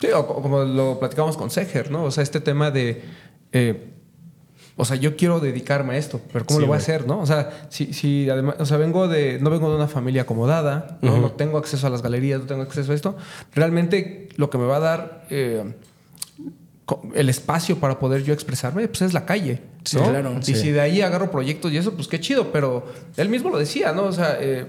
[0.00, 2.04] Sí, o co- como lo platicamos con Seger, ¿no?
[2.04, 3.02] O sea, este tema de.
[3.52, 3.91] eh,
[4.76, 7.20] o sea, yo quiero dedicarme a esto, pero ¿cómo Sí, lo voy a hacer, no?
[7.20, 10.98] O sea, si, si además, o sea, vengo de, no vengo de una familia acomodada,
[11.02, 11.18] ¿no?
[11.18, 13.16] No tengo acceso a las galerías, no tengo acceso a esto.
[13.54, 15.74] Realmente lo que me va a dar eh,
[17.14, 19.62] el espacio para poder yo expresarme, pues es la calle.
[19.84, 20.04] Sí, ¿no?
[20.10, 20.54] claro, Y sí.
[20.54, 22.84] si de ahí agarro proyectos y eso, pues qué chido, pero
[23.16, 24.04] él mismo lo decía, ¿no?
[24.04, 24.66] O sea, eh,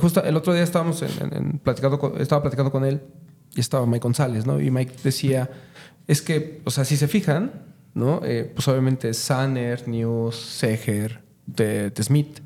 [0.00, 3.00] justo el otro día estábamos en, en- en platicando con- estaba platicando con él
[3.56, 4.60] y estaba Mike González, ¿no?
[4.60, 5.50] Y Mike decía,
[6.06, 7.52] es que, o sea, si se fijan,
[7.94, 8.20] ¿no?
[8.24, 12.40] Eh, pues obviamente Sanner, News, Seger, de, de Smith,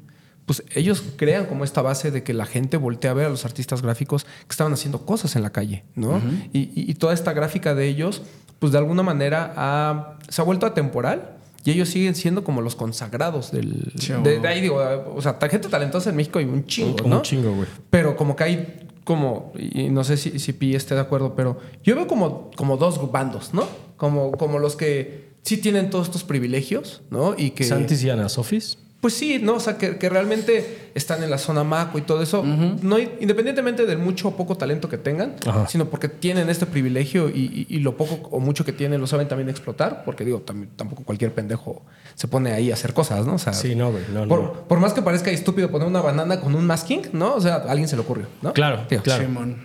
[0.46, 3.44] pues ellos crean como esta base de que la gente voltea a ver a los
[3.44, 6.20] artistas gráficos que estaban haciendo cosas en la calle, ¿no?
[6.52, 8.22] y, y- y toda esta gráfica de ellos,
[8.58, 11.34] pues de alguna manera ha- se ha vuelto atemporal
[11.64, 13.92] y ellos siguen siendo como los consagrados del...
[14.24, 14.80] De, ahí digo,
[15.14, 17.22] o sea, gente talentosa en México hay un chingo, Un- un ¿no?
[17.22, 17.68] chingo, güey.
[17.90, 21.58] Pero como que hay como, y no sé si, si Pi esté de acuerdo, pero
[21.82, 23.66] yo veo como, como dos bandos, ¿no?
[23.96, 27.34] Como, como los que sí tienen todos estos privilegios, ¿no?
[27.36, 27.64] Y que...
[27.64, 28.78] Santis y Ana Sofis.
[29.00, 29.54] Pues sí, ¿no?
[29.54, 32.42] O sea, que, que realmente están en la zona maco y todo eso.
[32.42, 35.68] no hay- independientemente del mucho o poco talento que tengan, Ajá.
[35.68, 39.06] sino porque tienen este privilegio y, y- y lo poco o mucho que tienen lo
[39.06, 40.02] saben también explotar.
[40.04, 41.82] Porque digo, también, tampoco cualquier pendejo
[42.16, 43.34] se pone ahí a hacer cosas, ¿no?
[43.34, 44.02] O sea, Sí, no, güey.
[44.12, 44.52] No, por, no.
[44.66, 47.34] por más que parezca estúpido poner una banana con un masking, ¿no?
[47.36, 48.52] O sea, a alguien se le ocurrió, ¿no?
[48.52, 49.22] Claro, Digo, claro.
[49.22, 49.62] Simón.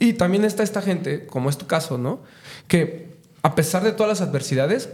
[0.00, 2.20] y también está esta gente, como es tu caso, ¿no?
[2.68, 4.88] Que a pesar de todas las adversidades,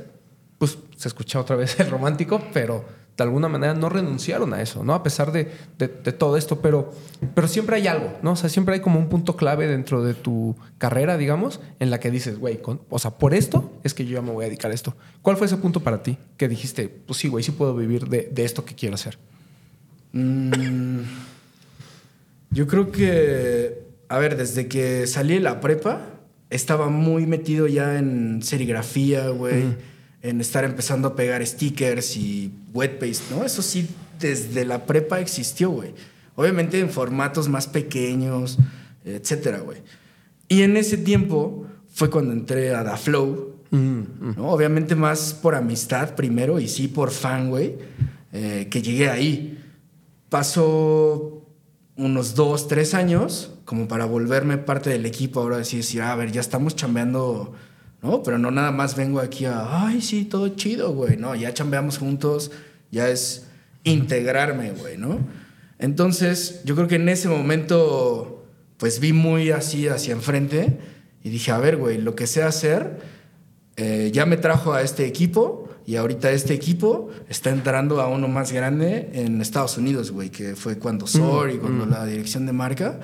[0.99, 2.85] se escucha otra vez el romántico, pero
[3.17, 4.95] de alguna manera no renunciaron a eso, ¿no?
[4.95, 6.93] A pesar de, de- de todo esto, pero,
[7.35, 8.33] pero siempre hay algo, ¿no?
[8.33, 11.99] O sea, siempre hay como un punto clave dentro de tu carrera, digamos, en la
[11.99, 14.71] que dices, güey, o sea, por esto es que yo ya me voy a dedicar
[14.71, 14.95] a esto.
[15.23, 18.29] ¿Cuál fue ese punto para ti que dijiste, pues sí, güey, sí puedo vivir de,
[18.33, 19.19] de esto que quiero hacer?
[20.13, 21.01] Mm,
[22.51, 26.03] yo creo que, a ver, desde que salí de la prepa,
[26.51, 29.77] estaba muy metido ya en serigrafía, güey,
[30.23, 33.45] en estar empezando a pegar stickers y wet paste, ¿no?
[33.45, 33.89] Eso sí,
[34.19, 35.95] desde la prepa existió, güey.
[36.35, 38.59] Obviamente en formatos más pequeños,
[39.05, 39.79] etcétera, güey.
[40.49, 44.49] Y en ese tiempo fue cuando entré a Da Flow, ¿no?
[44.49, 47.77] Obviamente más por amistad primero y sí por fan, güey,
[48.33, 49.59] eh, que llegué ahí.
[50.31, 51.43] Pasó
[51.97, 56.33] unos dos, tres años como para volverme parte del equipo ahora decir, decir, a ver,
[56.33, 57.53] ya estamos chambeando,
[58.03, 58.23] ¿no?
[58.23, 61.99] Pero no nada más vengo aquí a, ay, sí, todo chido, güey, no, ya chambeamos
[61.99, 62.51] juntos,
[62.91, 63.47] ya es
[63.85, 65.19] integrarme, güey, ¿no?
[65.79, 68.47] Entonces, yo creo que en ese momento,
[68.79, 70.79] pues vi muy así hacia enfrente
[71.23, 73.01] y dije, a ver, güey, lo que sé hacer,
[73.77, 78.29] eh, ya me trajo a este equipo y ahorita este equipo está entrando a uno
[78.29, 82.53] más grande en Estados Unidos, güey, que fue cuando SOR y cuando la dirección de
[82.53, 83.01] marca.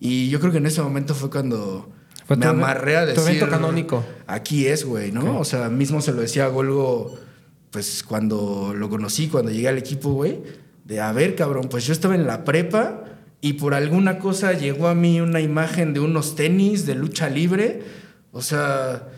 [0.00, 1.90] Y yo creo que en ese momento fue cuando
[2.30, 3.38] Fue me amarré a tu decir...
[3.38, 4.04] evento canónico.
[4.28, 5.40] Aquí es, güey, ¿no?
[5.40, 7.18] O sea, mismo se lo decía a Golgo,
[7.72, 10.40] pues cuando lo conocí, cuando llegué al equipo, güey,
[10.84, 13.02] de, a ver, cabrón, pues yo estaba en la prepa
[13.40, 17.82] y por alguna cosa llegó a mí una imagen de unos tenis de lucha libre.
[18.30, 19.08] O sea,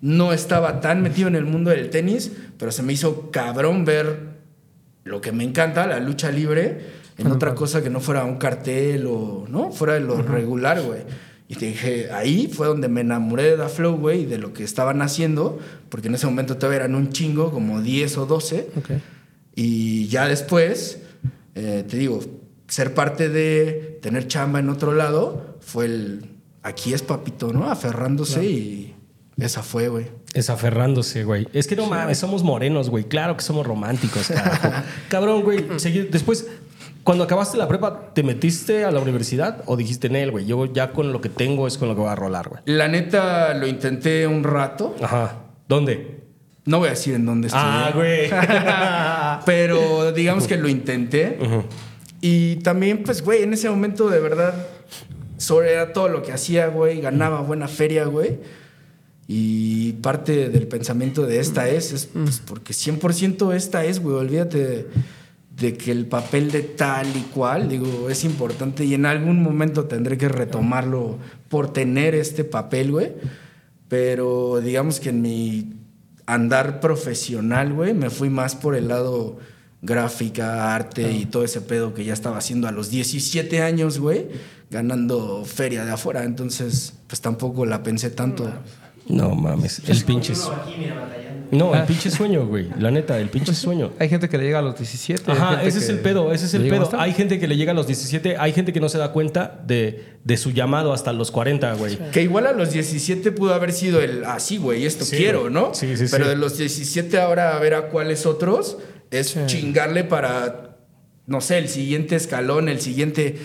[0.00, 4.30] no estaba tan metido en el mundo del tenis, pero se me hizo cabrón ver
[5.04, 9.04] lo que me encanta, la lucha libre, en otra cosa que no fuera un cartel
[9.06, 9.72] o, ¿no?
[9.72, 11.00] Fuera de lo regular, güey.
[11.52, 14.54] Y te dije, ahí fue donde me enamoré de Da Flow, güey, y de lo
[14.54, 15.58] que estaban haciendo,
[15.90, 18.70] porque en ese momento todavía eran un chingo, como 10 o 12.
[19.54, 21.00] Y ya después,
[21.54, 22.20] eh, te digo,
[22.68, 26.24] ser parte de tener chamba en otro lado fue el,
[26.62, 27.70] aquí es papito, ¿no?
[27.70, 28.94] Aferrándose y
[29.38, 30.06] esa fue, güey.
[30.32, 31.46] Es aferrándose, güey.
[31.52, 33.04] Es que no mames, somos morenos, güey.
[33.04, 34.70] Claro que somos románticos, carajo.
[35.10, 35.66] Cabrón, güey.
[36.10, 36.46] Después,
[37.04, 40.46] cuando acabaste la prepa, ¿te metiste a la universidad o dijiste en él, güey?
[40.46, 42.62] Yo ya con lo que tengo es con lo que voy a rolar, güey.
[42.66, 44.94] La neta lo intenté un rato.
[45.02, 45.38] Ajá.
[45.68, 46.22] ¿Dónde?
[46.64, 47.66] No voy a decir en dónde estudié.
[47.66, 49.42] Ah, güey.
[49.46, 51.38] Pero digamos que lo intenté.
[52.20, 54.54] Y también, pues, güey, en ese momento de verdad,
[55.38, 57.00] sobre era todo lo que hacía, güey.
[57.00, 58.38] Ganaba buena feria, güey.
[59.26, 64.16] Y parte del pensamiento de esta es, es pues, porque 100% esta es, güey.
[64.16, 64.88] Olvídate de
[65.56, 70.18] que el papel de tal y cual, digo, es importante y en algún momento tendré
[70.18, 73.12] que retomarlo por tener este papel, güey.
[73.88, 75.74] Pero digamos que en mi
[76.26, 79.38] andar profesional, güey, me fui más por el lado
[79.82, 84.28] gráfica, arte y todo ese pedo que ya estaba haciendo a los 17 años, güey,
[84.70, 86.24] ganando feria de afuera.
[86.24, 88.50] Entonces, pues tampoco la pensé tanto.
[89.08, 90.34] No mames, el pinche.
[91.52, 92.68] No, el pinche sueño, güey.
[92.78, 93.92] La neta, el pinche sueño.
[93.98, 95.30] Hay gente que le llega a los 17.
[95.30, 96.90] hay Ajá, gente ese es que el pedo, ese es el pedo.
[96.98, 99.60] Hay gente que le llega a los 17, hay gente que no se da cuenta
[99.66, 101.98] de, de su llamado hasta los 40, güey.
[102.10, 105.42] Que igual a los 17 pudo haber sido el, ah, sí, güey, esto Sí, quiero,
[105.42, 105.52] güey.
[105.52, 105.74] ¿no?
[105.74, 106.30] Sí, sí, Pero sí.
[106.30, 108.78] de los 17 ahora a ver a cuáles otros
[109.10, 110.76] es chingarle para,
[111.26, 113.36] no sé, el siguiente escalón, el siguiente...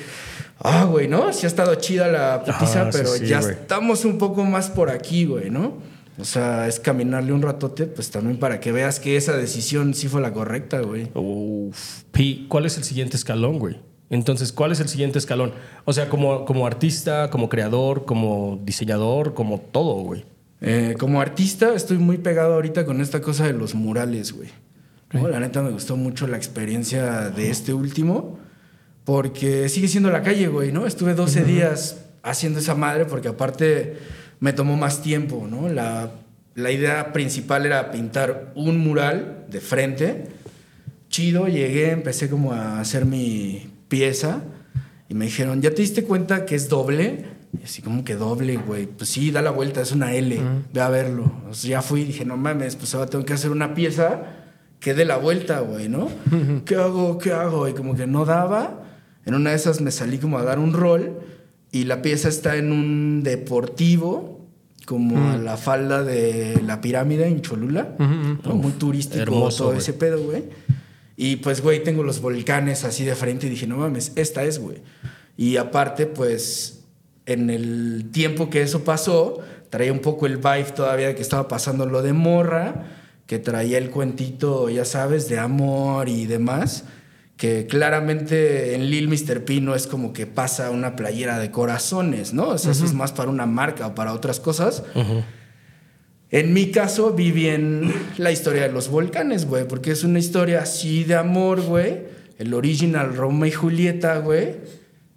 [0.59, 1.33] Ah, güey, ¿no?
[1.33, 3.51] Sí ha estado chida la putiza, sí, pero sí, ya güey.
[3.51, 5.77] estamos un poco más por aquí, güey, ¿no?
[6.19, 10.07] O sea, es caminarle un ratote, pues también para que veas que esa decisión sí
[10.07, 11.09] fue la correcta, güey.
[11.13, 12.03] Uf.
[12.11, 13.79] Pi, ¿cuál es el siguiente escalón, güey?
[14.09, 15.53] Entonces, ¿cuál es el siguiente escalón?
[15.85, 20.25] O sea, como, como artista, como creador, como diseñador, como todo, güey.
[20.61, 24.49] Eh, como artista estoy muy pegado ahorita con esta cosa de los murales, güey.
[25.11, 25.27] ¿No?
[25.27, 28.39] La neta me gustó mucho la experiencia de este último,
[29.05, 30.85] porque sigue siendo la calle, güey, ¿no?
[30.85, 33.97] Estuve 12 días haciendo esa madre porque aparte
[34.39, 35.69] me tomó más tiempo, ¿no?
[35.69, 36.11] La,
[36.55, 40.27] la idea principal era pintar un mural de frente.
[41.09, 44.41] Chido, llegué, empecé como a hacer mi pieza
[45.09, 47.25] y me dijeron, ¿ya te diste cuenta que es doble?
[47.59, 48.87] Y así como que doble, güey.
[48.87, 50.39] Pues sí, da la vuelta, es una L,
[50.73, 51.31] ve a verlo.
[51.49, 54.23] O sea, ya fui y dije, no mames, pues ahora tengo que hacer una pieza
[54.79, 56.09] que dé la vuelta, güey, ¿no?
[56.65, 57.17] ¿Qué hago?
[57.17, 57.67] ¿Qué hago?
[57.67, 58.83] Y como que no daba.
[59.25, 61.19] En una de esas me salí como a dar un rol
[61.71, 64.45] y la pieza está en un deportivo,
[64.85, 68.55] como a la falda de la pirámide en Cholula, ¿no?
[68.55, 69.79] muy turístico, hermoso, todo güey.
[69.79, 70.45] ese pedo, güey.
[71.17, 74.59] Y pues, güey, tengo los volcanes así de frente y dije, no mames, esta es,
[74.59, 74.77] güey.
[75.35, 76.83] Y aparte, pues,
[77.25, 79.39] en el tiempo que eso pasó,
[79.69, 82.85] traía un poco el vibe todavía de que estaba pasando lo de morra,
[83.25, 86.85] que traía el cuentito, ya sabes, de amor y demás.
[87.37, 89.45] Que claramente en Lil Mr.
[89.45, 92.49] P no es como que pasa una playera de corazones, ¿no?
[92.49, 94.83] O sea, eso es más para una marca o para otras cosas.
[96.29, 100.63] En mi caso, vi bien la historia de los volcanes, güey, porque es una historia
[100.63, 102.05] así de amor, güey.
[102.39, 104.55] El original Romeo y Julieta, güey,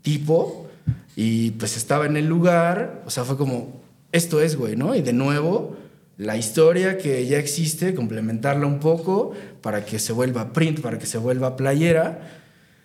[0.03, 0.69] tipo.
[1.17, 4.95] Y pues estaba en el lugar, o sea, fue como, esto es, güey, ¿no?
[4.95, 5.77] Y de nuevo,
[6.21, 11.07] la historia que ya existe, complementarla un poco para que se vuelva print, para que
[11.07, 12.21] se vuelva playera.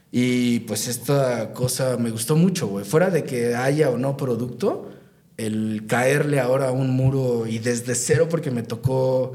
[0.10, 2.86] Y pues esta cosa me gustó mucho, güey.
[2.86, 4.90] Fuera de que haya o no producto,
[5.36, 9.34] el caerle ahora a un muro y desde cero, porque me tocó.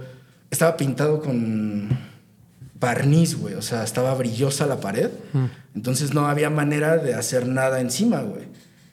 [0.51, 1.91] Estaba pintado con
[2.81, 3.53] barniz, güey.
[3.53, 5.11] O sea, estaba brillosa la pared.
[5.75, 8.45] Entonces no había manera de hacer nada encima, güey.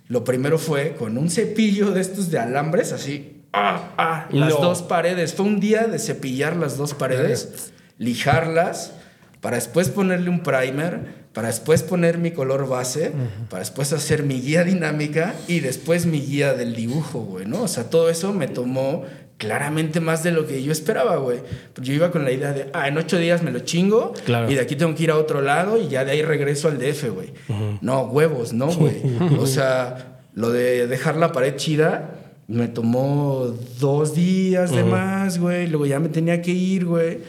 [0.10, 3.37] Lo primero fue con un cepillo de estos de alambres, así.
[3.54, 3.92] ¡Ah!
[3.98, 4.28] ¡Ah!
[4.32, 4.60] Las No.
[4.62, 5.34] dos paredes.
[5.34, 8.94] Fue un día de cepillar las dos paredes, lijarlas,
[9.42, 13.12] para después ponerle un primer, para después poner mi color base,
[13.50, 17.64] para después hacer mi guía dinámica y después mi guía del dibujo, güey, ¿no?
[17.64, 19.04] O sea, todo eso me tomó
[19.38, 21.40] claramente más de lo que yo esperaba, güey.
[21.80, 24.50] Yo iba con la idea de, ah, en ocho días me lo chingo Claro.
[24.52, 26.80] y de aquí tengo que ir a otro lado y ya de ahí regreso al
[26.80, 27.34] DF, güey.
[27.82, 29.00] No, huevos, no, güey.
[29.40, 35.68] o sea, lo de dejar la pared chida me tomó dos días de más, güey.
[35.68, 37.20] Luego ya me tenía que ir, güey.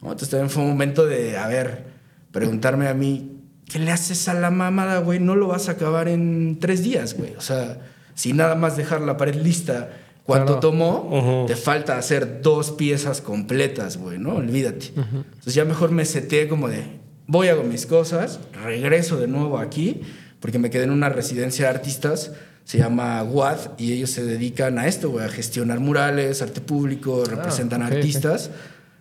[0.00, 1.84] Entonces también fue un momento de, a ver,
[2.30, 3.32] preguntarme a mí,
[3.66, 5.18] ¿qué le haces a la mamada, güey?
[5.18, 7.34] No lo vas a acabar en tres días, güey.
[7.36, 7.80] O sea,
[8.14, 9.90] si nada más dejar la pared lista,
[10.22, 10.60] ¿cuánto Claro.
[10.60, 11.44] tomó?
[11.48, 14.36] Te falta hacer dos piezas completas, güey, ¿no?
[14.36, 14.92] Olvídate.
[14.96, 16.84] Entonces ya mejor me seteé como de,
[17.26, 20.02] voy, hago mis cosas, regreso de nuevo aquí,
[20.38, 22.32] porque me quedé en una residencia de artistas,
[22.68, 27.24] se llama WAD, y ellos se dedican a esto, güey, a gestionar murales, arte público,
[27.24, 27.94] representan ok, ok.
[27.94, 28.50] artistas.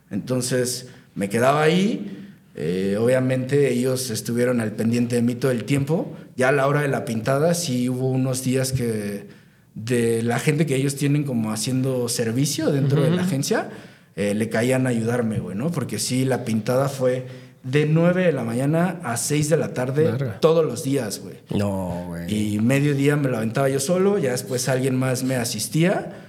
[0.09, 2.29] Entonces me quedaba ahí.
[2.55, 6.15] eh, obviamente ellos estuvieron al pendiente de mí todo el tiempo.
[6.37, 9.27] Ya a la hora de la pintada sí hubo unos días que
[9.75, 13.69] de la gente que ellos tienen como haciendo servicio dentro de la agencia,
[14.15, 15.71] eh, le caían a ayudarme, güey, ¿no?
[15.71, 17.25] Porque sí, la pintada fue
[17.69, 21.35] de 9 de la mañana a 6 de la tarde todos los días, güey.
[21.49, 22.53] No, güey.
[22.53, 26.23] Y mediodía me lo aventaba yo solo, ya después alguien más me asistía.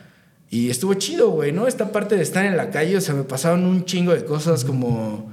[0.51, 1.67] Y estuvo chido, güey, ¿no?
[1.67, 4.65] Esta parte de estar en la calle, o sea, me pasaron un chingo de cosas
[4.65, 5.31] como,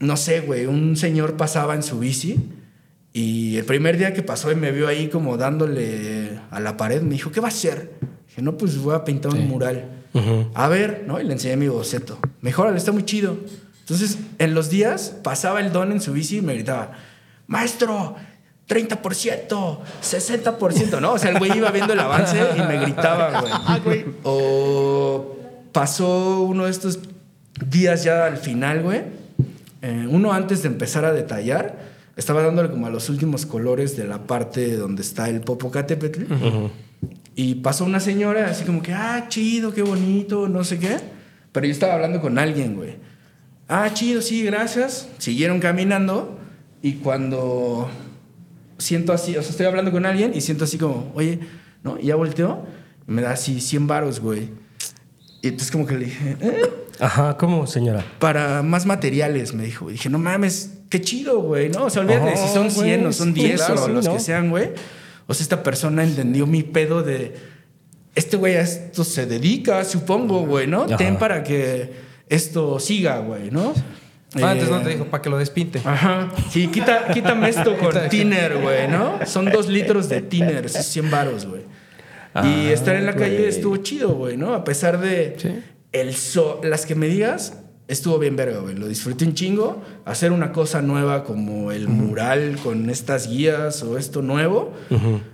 [0.00, 2.36] no sé, güey, un señor pasaba en su bici
[3.12, 7.00] y el primer día que pasó y me vio ahí como dándole a la pared,
[7.00, 7.92] me dijo, ¿qué va a hacer?
[8.28, 9.88] Dije, no, pues voy a pintar un mural.
[10.12, 10.50] Ujú.
[10.54, 11.20] A ver, ¿no?
[11.20, 12.18] Y le enseñé mi boceto.
[12.40, 13.38] Mejor, está muy chido.
[13.88, 16.92] Entonces, en los días pasaba el don en su bici y me gritaba,
[17.46, 18.16] maestro,
[18.68, 21.12] 30%, 60%, ¿no?
[21.14, 23.42] O sea, el güey iba viendo el avance y me gritaba,
[23.82, 24.04] güey.
[24.24, 25.38] O
[25.72, 26.98] pasó uno de estos
[27.66, 29.02] días ya al final, güey.
[29.80, 31.78] eh, uno antes de empezar a detallar,
[32.16, 36.24] estaba dándole como a los últimos colores de la parte donde está el Popocatépetl.
[37.36, 40.96] Y pasó una señora así como que, ah, chido, qué bonito, no sé qué.
[41.52, 43.07] Pero yo estaba hablando con alguien, güey.
[43.68, 45.08] Ah, chido, sí, gracias.
[45.18, 46.38] Siguieron caminando
[46.82, 47.88] y cuando
[48.78, 51.40] siento así, o sea, estoy hablando con alguien y siento así como, oye,
[51.82, 51.98] ¿no?
[52.00, 52.64] Y ya volteo,
[53.06, 54.50] y me da así 100 varos, güey.
[55.42, 56.62] Y entonces como que le dije, "Eh,
[57.00, 58.04] Ajá, ¿cómo, señora?
[58.18, 59.88] para más materiales, me dijo.
[59.90, 61.84] Y dije, no mames, qué chido, güey, ¿no?
[61.84, 63.86] O sea, olvídate de si son Oh, 100 güey, o son sí, 10 claro, o
[63.86, 64.14] sí, los ¿no?
[64.14, 64.70] que sean, güey.
[65.26, 67.34] O sea, esta persona entendió mi pedo de,
[68.14, 70.84] este güey a esto se dedica, supongo, güey, ¿no?
[70.84, 70.96] Ajá.
[70.96, 73.72] Ten para que esto siga, güey, ¿no?
[74.42, 75.80] Ah, antes no Eh, te dijo para que lo despinte.
[75.84, 76.28] Ajá.
[76.50, 79.18] Sí, quita, quítame esto con tiner, güey, ¿no?
[79.26, 81.62] Son dos litros de tiner, esos 100 varos, güey.
[81.62, 81.66] y
[82.34, 84.52] Ah, estar en la calle estuvo chido, güey, ¿no?
[84.54, 85.48] A pesar de Sí.
[85.92, 87.54] el so las que me digas,
[87.88, 88.74] estuvo bien verga, güey.
[88.76, 89.82] Lo disfruté un chingo.
[90.04, 94.74] Hacer una cosa nueva como el mural con estas guías o esto nuevo.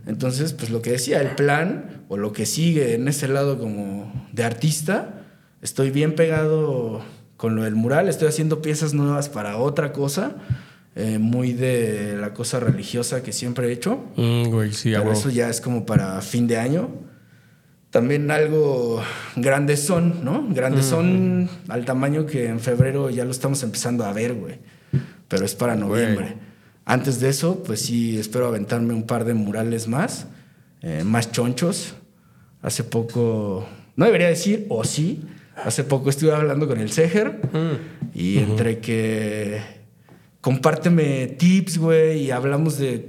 [0.06, 4.12] Entonces, pues lo que decía, el plan o lo que sigue en ese lado como
[4.32, 5.23] de artista,
[5.64, 7.02] estoy bien pegado
[7.36, 8.08] con lo del mural.
[8.08, 10.36] Estoy haciendo piezas nuevas para otra cosa.
[10.96, 14.04] eh, muy de la cosa religiosa que siempre he hecho.
[14.14, 16.88] Mm, güey, sí, a Pero eso ya es como para fin de año.
[17.90, 19.02] También algo
[19.34, 20.46] grandes son, ¿no?
[20.50, 24.58] Grandes son al tamaño que en febrero ya lo estamos empezando a ver, güey.
[25.26, 26.36] Pero es para noviembre.
[26.84, 30.26] Antes de eso, pues sí, espero aventarme un par de murales más,
[30.82, 31.94] eh, más chonchos.
[32.62, 35.24] Hace poco, no debería decir, o sí,
[35.56, 37.40] hace poco estuve hablando con el Seger
[38.14, 39.60] y entre que
[40.40, 43.08] compárteme tips, güey, y hablamos de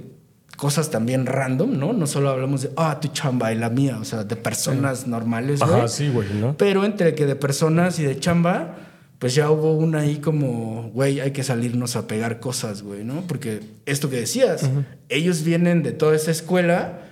[0.56, 1.92] cosas también random, ¿no?
[1.92, 5.60] No solo hablamos de, ah, tu chamba y la mía, o sea, de personas normales,
[5.60, 5.72] güey.
[5.72, 6.56] Ajá, sí, güey, ¿no?
[6.56, 8.76] Pero entre que de personas y de chamba,
[9.18, 13.22] pues ya hubo una ahí como, güey, hay que salirnos a pegar cosas, güey, ¿no?
[13.28, 14.70] Porque esto que decías,
[15.08, 17.05] ellos vienen de toda esa escuela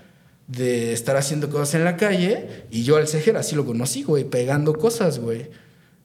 [0.47, 4.25] de estar haciendo cosas en la calle y yo al Cejer así lo conocí, güey,
[4.25, 5.49] pegando cosas, güey.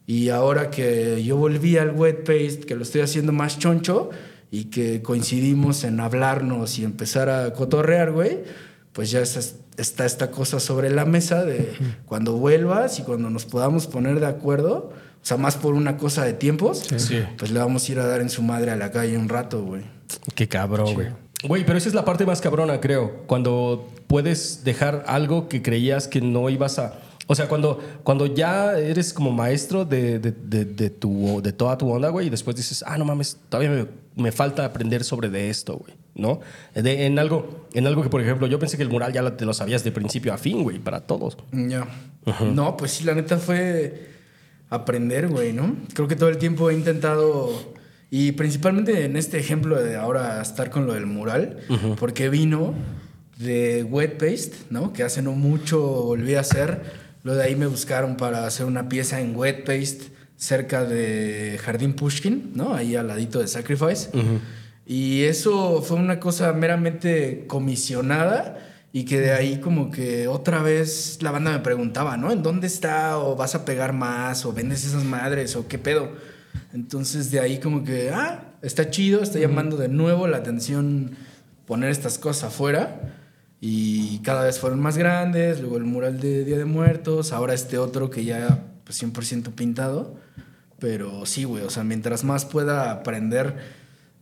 [0.06, 4.10] Y ahora que yo volví al wet paste, que lo estoy haciendo más choncho
[4.50, 8.38] y que coincidimos en hablarnos y empezar a cotorrear, güey,
[8.92, 9.40] pues ya está,
[9.76, 11.70] está esta cosa sobre la mesa de
[12.06, 14.90] cuando vuelvas y cuando nos podamos poner de acuerdo,
[15.22, 17.22] o sea, más por una cosa de tiempos, Sí.
[17.38, 19.62] pues le vamos a ir a dar en su madre a la calle un rato,
[19.62, 19.82] güey.
[20.34, 21.08] Qué cabrón, güey.
[21.42, 23.22] Güey, pero esa es la parte más cabrona, creo.
[23.26, 27.00] Cuando puedes dejar algo que creías que no ibas a.
[27.26, 31.78] O sea, cuando, cuando ya eres como maestro de, de, de- de tu, de toda
[31.78, 33.86] tu onda, güey, y después dices, ah, no mames, todavía me,
[34.24, 36.40] me falta aprender sobre de esto, güey, ¿no?
[36.74, 39.44] En, algo, en algo que, por ejemplo, yo pensé que el mural ya lo- te
[39.46, 41.36] lo sabías de principio a fin, güey, para todos.
[41.52, 41.86] Ya.
[42.52, 44.08] No, pues sí, la neta fue
[44.68, 45.76] aprender, güey, ¿no?
[45.94, 47.48] Creo que todo el tiempo he intentado,
[48.10, 51.58] y principalmente en este ejemplo de ahora estar con lo del mural,
[51.98, 52.74] porque vino
[53.38, 54.92] de wet paste, ¿no?
[54.92, 56.82] Que hace no mucho volví a hacer.
[57.22, 61.92] Lo de ahí me buscaron para hacer una pieza en wet paste cerca de Jardín
[61.92, 62.74] Pushkin, ¿no?
[62.74, 64.10] Ahí al ladito de Sacrifice.
[64.86, 68.58] Y eso fue una cosa meramente comisionada
[68.92, 72.32] y que de ahí como que otra vez la banda me preguntaba, ¿no?
[72.32, 73.18] ¿En dónde está?
[73.18, 74.44] ¿O vas a pegar más?
[74.44, 75.54] ¿O vendes esas madres?
[75.54, 76.10] ¿O qué pedo?
[76.72, 81.16] Entonces de ahí como que, ah, está chido, está llamando de nuevo la atención
[81.66, 83.16] poner estas cosas afuera.
[83.60, 87.76] Y cada vez fueron más grandes, luego el mural de Día de Muertos, ahora este
[87.76, 90.16] otro que ya pues 100% pintado.
[90.78, 93.56] Pero sí, güey, o sea, mientras más pueda aprender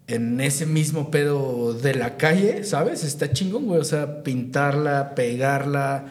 [0.09, 3.05] en ese mismo pedo de la calle, ¿sabes?
[3.05, 3.81] Está chingón, güey.
[3.81, 6.07] O sea, pintarla, pegarla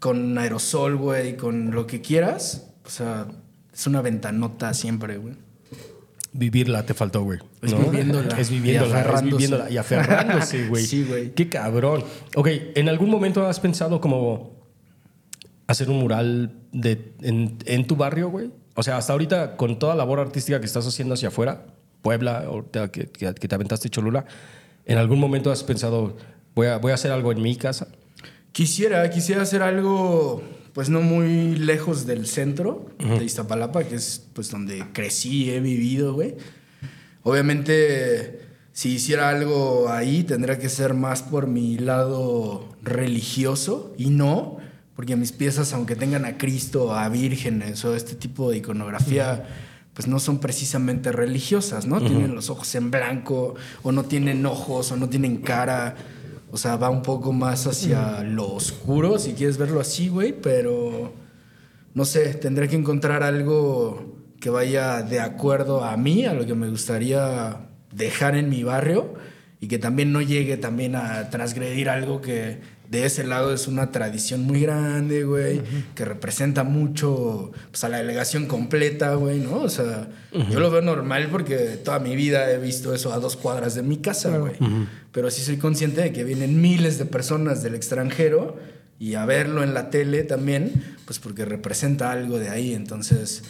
[0.00, 2.70] con aerosol, güey, con lo que quieras.
[2.86, 3.26] O sea,
[3.72, 5.34] es una ventanota siempre, güey.
[6.34, 7.38] Vivirla te faltó, güey.
[7.60, 7.78] Es ¿no?
[7.78, 8.38] viviéndola.
[8.38, 9.30] Es Y viviéndola, es aferrándose.
[9.36, 10.86] viviéndola y aferrándose, güey.
[10.86, 11.34] Sí, güey.
[11.34, 12.04] Qué cabrón.
[12.36, 14.52] Ok, ¿en algún momento has pensado como
[15.66, 18.50] hacer un mural de, en, en tu barrio, güey?
[18.74, 21.66] O sea, hasta ahorita, con toda la labor artística que estás haciendo hacia afuera,
[22.00, 22.44] Puebla,
[22.90, 24.24] que, que, que te aventaste Cholula,
[24.86, 26.16] ¿en algún momento has pensado,
[26.54, 27.88] voy a, voy a hacer algo en mi casa?
[28.52, 30.42] Quisiera, quisiera hacer algo,
[30.72, 36.14] pues no muy lejos del centro de Iztapalapa, que es pues donde crecí, he vivido,
[36.14, 36.34] güey.
[37.22, 38.40] Obviamente,
[38.72, 44.56] si hiciera algo ahí, tendría que ser más por mi lado religioso y no,
[44.96, 49.46] porque mis piezas, aunque tengan a Cristo, a vírgenes o este tipo de iconografía,
[49.94, 52.00] pues no son precisamente religiosas, ¿no?
[52.00, 55.96] Tienen los ojos en blanco, o no tienen ojos, o no tienen cara.
[56.52, 61.14] O sea, va un poco más hacia lo oscuro, si quieres verlo así, güey, pero
[61.94, 66.54] no sé, tendré que encontrar algo que vaya de acuerdo a mí, a lo que
[66.54, 69.14] me gustaría dejar en mi barrio
[69.60, 72.60] y que también no llegue también a transgredir algo que
[72.92, 75.62] de ese lado es una tradición muy grande, güey,
[75.94, 79.60] que representa mucho pues, a la delegación completa, güey, ¿no?
[79.62, 80.08] O sea,
[80.50, 83.82] yo lo veo normal porque toda mi vida he visto eso a dos cuadras de
[83.82, 84.56] mi casa, güey.
[85.10, 88.58] Pero sí soy consciente de que vienen miles de personas del extranjero
[88.98, 90.70] y a verlo en la tele también,
[91.06, 92.74] pues porque representa algo de ahí.
[92.74, 93.42] Entonces,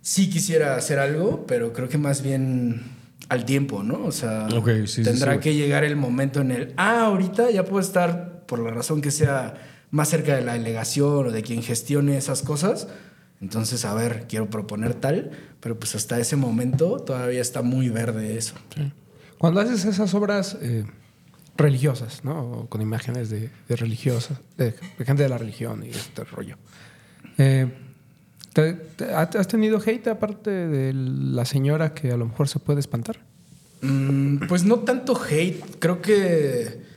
[0.00, 2.82] sí quisiera hacer algo, pero creo que más bien
[3.28, 4.04] al tiempo, ¿no?
[4.04, 5.40] O sea, Ok, sí, sí, tendrá sí.
[5.40, 9.12] que llegar el momento en el, ah, ahorita ya puedo estar, por la razón que
[9.12, 9.54] sea,
[9.92, 12.88] más cerca de la delegación o de quien gestione esas cosas.
[13.40, 15.30] Entonces, a ver, quiero proponer tal,
[15.60, 18.54] pero pues hasta ese momento todavía está muy verde eso.
[19.38, 20.84] Cuando haces esas obras eh,
[21.56, 22.40] religiosas, ¿no?
[22.52, 26.56] O con imágenes de, de religiosas, de, de gente de la religión y este rollo.
[27.38, 27.66] Eh,
[28.52, 32.80] ¿te- te- ¿Has tenido hate aparte de la señora que a lo mejor se puede
[32.80, 33.20] espantar?
[33.82, 36.89] Mm, pues no tanto hate, creo que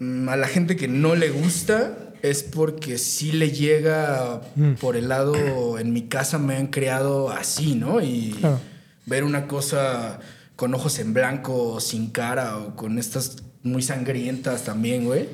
[0.00, 4.40] a la gente que no le gusta es porque sí le llega
[4.80, 8.00] por el lado, en mi casa me han creado así, ¿no?
[8.00, 8.60] Y Claro.
[9.06, 10.18] ver una cosa
[10.56, 15.28] con ojos en blanco, sin cara o con estas muy sangrientas también, güey.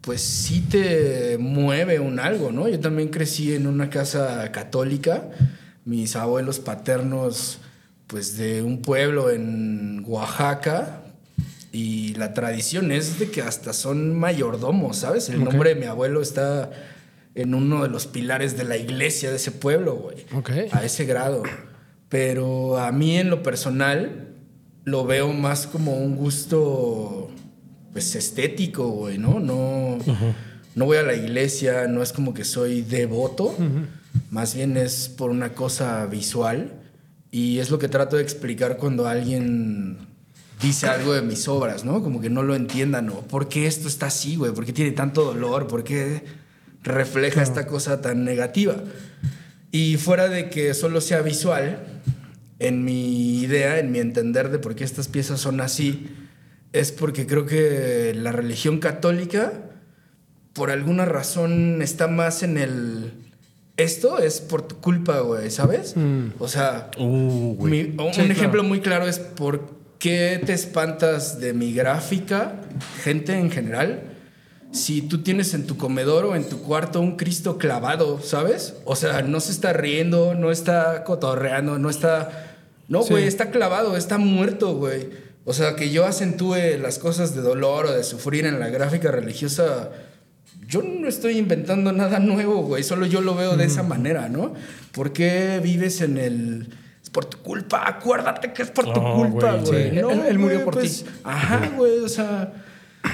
[0.00, 2.68] Pues sí te mueve un algo, ¿no?
[2.68, 5.30] Yo también crecí en una casa católica.
[5.86, 7.58] Mis abuelos paternos,
[8.06, 11.03] pues de un pueblo en Oaxaca.
[11.74, 15.28] Y la tradición es de que hasta son mayordomos, ¿sabes?
[15.28, 15.48] El Ok.
[15.50, 16.70] nombre de mi abuelo está
[17.34, 20.18] en uno de los pilares de la iglesia de ese pueblo, güey.
[20.36, 20.50] Ok.
[20.70, 21.42] A ese grado.
[22.08, 24.28] Pero a mí en lo personal
[24.84, 27.30] lo veo más como un gusto
[27.92, 29.40] pues estético, güey, ¿no?
[29.40, 29.98] No,
[30.76, 33.56] no voy a la iglesia, no es como que soy devoto,
[34.30, 36.72] más bien es por una cosa visual
[37.32, 39.98] y es lo que trato de explicar cuando alguien
[40.64, 42.02] dice algo de mis obras, ¿no?
[42.02, 43.20] Como que no lo entiendan, ¿no?
[43.22, 44.52] ¿Por qué esto está así, güey?
[44.52, 45.66] ¿Por qué tiene tanto dolor?
[45.66, 46.24] ¿Por qué
[46.82, 48.76] refleja esta cosa tan negativa?
[49.70, 51.84] Y fuera de que solo sea visual,
[52.58, 56.08] en mi idea, en mi entender de por qué estas piezas son así,
[56.72, 59.52] es porque creo que la religión católica,
[60.52, 63.12] por alguna razón, está más en el...
[63.76, 65.96] Esto es por tu culpa, güey, ¿sabes?
[65.96, 66.26] Mm.
[66.38, 68.62] O sea, Uh, mi- un Sí, ejemplo claro.
[68.64, 72.56] muy claro es por qué te espantas de mi gráfica,
[73.02, 74.02] gente en general,
[74.70, 78.74] si tú tienes en tu comedor o en tu cuarto un Cristo clavado, ¿sabes?
[78.84, 82.58] O sea, no se está riendo, no está cotorreando, no está...
[82.86, 83.14] No, Sí.
[83.14, 85.08] güey, está clavado, está muerto, güey.
[85.46, 89.10] O sea, que yo acentúe las cosas de dolor o de sufrir en la gráfica
[89.10, 89.88] religiosa,
[90.68, 92.82] yo no estoy inventando nada nuevo, güey.
[92.82, 94.52] Solo yo lo veo de esa manera, ¿no?
[94.92, 96.83] ¿Por qué vives en el...
[97.14, 99.96] Por tu culpa, acuérdate que es por tu No, culpa, güey, sí.
[99.98, 101.10] Él- él murió por pues, ti.
[101.22, 102.52] Ajá, güey, o sea,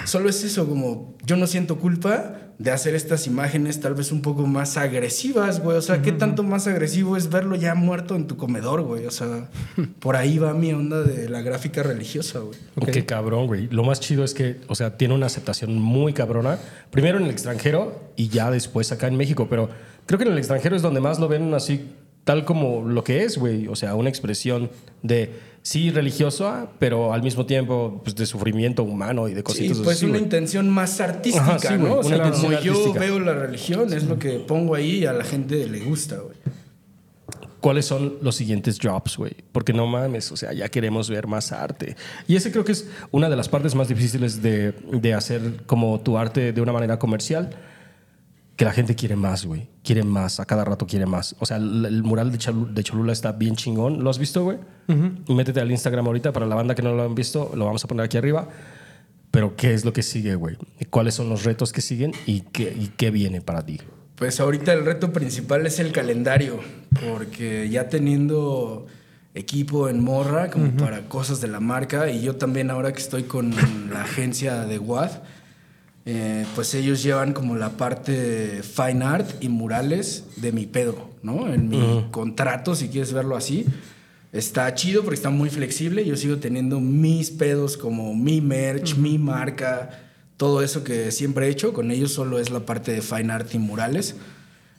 [0.06, 4.20] solo es eso, como yo no siento culpa de hacer estas imágenes tal vez un
[4.22, 5.76] poco más agresivas, güey.
[5.78, 9.04] O sea, ¿qué tanto más agresivo es verlo ya muerto en tu comedor, güey?
[9.06, 9.48] O sea,
[9.98, 12.58] por ahí va mi onda de la gráfica religiosa, güey.
[12.92, 13.68] Qué cabrón, güey.
[13.68, 16.58] Lo más chido es que, o sea, tiene una aceptación muy cabrona.
[16.90, 19.46] Primero en el extranjero y ya después acá en México.
[19.48, 19.68] Pero
[20.06, 21.88] creo que en el extranjero es donde más lo ven así,
[22.30, 23.66] tal como lo que es, güey.
[23.66, 24.70] O sea, una expresión
[25.02, 29.78] de sí religiosa, pero al mismo tiempo pues, de sufrimiento humano y de Sí, cositas
[29.78, 31.94] pues así, una intención más artística, Ajá, sí, ¿no?
[31.94, 35.24] O sea, como yo veo la religión, es lo que pongo ahí y a la
[35.24, 36.36] gente le gusta, güey.
[37.58, 39.34] ¿Cuáles son los siguientes jobs, güey?
[39.50, 41.96] Porque no mames, o sea, ya queremos ver más arte.
[42.28, 45.98] Y ese creo que es una de las partes más difíciles de, de hacer como
[45.98, 47.50] tu arte de una manera comercial.
[48.60, 49.70] Que la gente quiere más, güey.
[49.82, 51.34] Quiere más, a cada rato quiere más.
[51.38, 54.04] O sea, el, el mural de, Chalu- de Cholula está bien chingón.
[54.04, 54.58] ¿Lo has visto, güey?
[55.26, 57.82] Y métete al Instagram ahorita para la banda que no lo han visto, lo vamos
[57.84, 58.48] a poner aquí arriba.
[59.30, 60.58] Pero, ¿qué es lo que sigue, güey?
[60.90, 63.80] ¿Cuáles son los retos que siguen y qué, y qué viene para ti?
[64.16, 66.60] Pues ahorita el reto principal es el calendario,
[67.08, 68.86] porque ya teniendo
[69.34, 73.22] equipo en Morra como para cosas de la marca y yo también ahora que estoy
[73.22, 73.52] con
[73.90, 75.12] la agencia de WAD,
[76.06, 81.52] eh, pues ellos llevan como la parte fine art y murales de mi pedo, ¿no?
[81.52, 83.66] En mi contrato, si quieres verlo así.
[84.32, 86.04] Está chido porque está muy flexible.
[86.04, 89.90] Yo sigo teniendo mis pedos como mi merch, mi marca,
[90.36, 91.72] todo eso que siempre he hecho.
[91.72, 94.16] Con ellos solo es la parte de fine art y murales.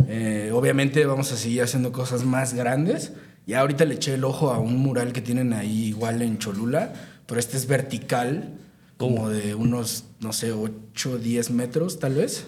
[0.08, 3.12] Eh, obviamente vamos a seguir haciendo cosas más grandes.
[3.46, 6.38] Y Y ahorita le eché el ojo a un mural que tienen ahí igual en
[6.38, 6.94] Cholula,
[7.26, 8.54] pero este es vertical,
[9.02, 12.46] como de unos, no sé, 8 o 10 metros tal vez.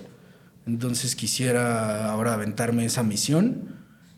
[0.68, 3.76] Entonces quisiera ahora aventarme esa misión.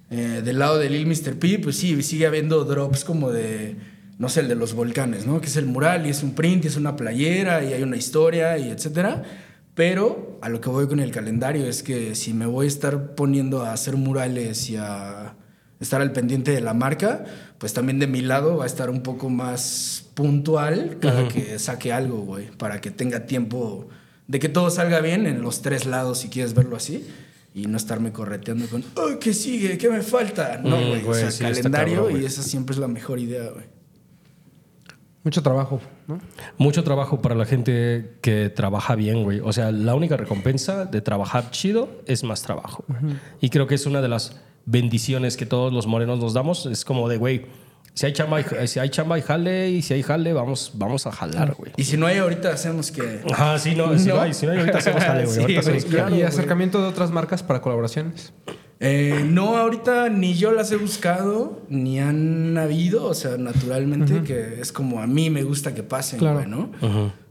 [0.09, 1.39] Eh, del lado de Lil Mr.
[1.39, 3.77] P, pues sí, sigue habiendo drops como de,
[4.19, 5.39] no sé, el de los volcanes, ¿no?
[5.39, 7.95] Que es el mural y es un print, y es una playera y hay una
[7.95, 9.23] historia y etcétera.
[9.73, 13.15] Pero a lo que voy con el calendario es que si me voy a estar
[13.15, 15.37] poniendo a hacer murales y a
[15.85, 17.23] estar al pendiente de la marca,
[17.57, 21.93] pues también de mi lado va a estar un poco más puntual cada que saque
[21.93, 23.87] algo, güey, para que tenga tiempo
[24.27, 27.07] de que todo salga bien en los tres lados, si quieres verlo así,
[27.53, 29.77] y no estarme correteando con, oh, ¿qué sigue?
[29.77, 30.59] ¿Qué me falta?
[30.63, 33.19] No, Mm, güey, o güey, sea, sí, calendario cabrón, y esa siempre es la mejor
[33.19, 33.65] idea, güey.
[35.23, 36.19] Mucho trabajo, ¿no?
[36.57, 39.39] Mucho trabajo para la gente que trabaja bien, güey.
[39.39, 42.85] O sea, la única recompensa de trabajar chido es más trabajo.
[43.41, 46.65] Y creo que es una de las bendiciones que todos los morenos nos damos.
[46.65, 47.45] Es como de, güey,
[47.93, 51.07] si hay chamba, y- si hay chamba y jale, y si hay jale, vamos, vamos
[51.07, 51.71] a jalar, güey.
[51.77, 53.21] Y si no hay ahorita, hacemos que...
[53.31, 54.21] Ajá, sí, no, si no, No.
[54.21, 55.37] hay, si no hay, ahorita hacemos jale, güey.
[55.47, 56.23] Sí, hacemos- claro, y güey.
[56.23, 58.33] acercamiento de otras marcas para colaboraciones.
[58.81, 64.59] Eh, no, ahorita ni yo las he buscado, ni han habido, o sea, naturalmente, que
[64.59, 66.39] es como a mí me gusta que pasen, Claro.
[66.39, 66.71] güey, ¿no?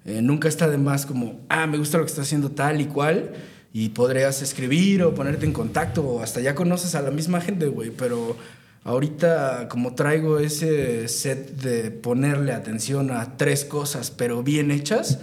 [0.07, 2.87] Eh, nunca está de más como, ah, me gusta lo que está haciendo tal y
[2.87, 3.32] cual,
[3.77, 7.66] y podrías escribir o ponerte en contacto, o hasta ya conoces a la misma gente,
[7.66, 8.37] güey, pero
[8.85, 15.18] ahorita como traigo ese set de ponerle atención a tres cosas, pero bien hechas,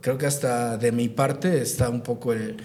[0.00, 2.56] creo que hasta de mi parte está un poco el...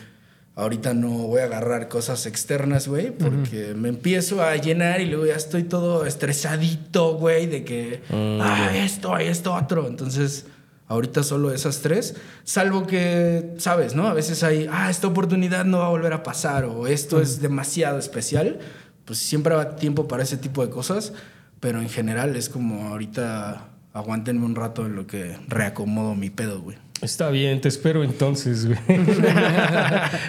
[0.55, 5.27] Ahorita no voy a agarrar cosas externas, güey, porque me empiezo a llenar y luego
[5.27, 9.87] ya estoy todo estresadito, güey, de que, ah, esto, esto, otro.
[9.87, 10.47] Entonces,
[10.87, 14.07] ahorita solo esas tres, salvo que, sabes, ¿no?
[14.07, 17.41] A veces hay, ah, esta oportunidad no va a volver a pasar o esto es
[17.41, 18.59] demasiado especial.
[19.05, 21.13] Pues siempre va tiempo para ese tipo de cosas,
[21.59, 26.61] pero en general es como ahorita aguántenme un rato en lo que reacomodo mi pedo,
[26.61, 26.77] güey.
[27.01, 28.79] Está bien, te espero entonces, güey.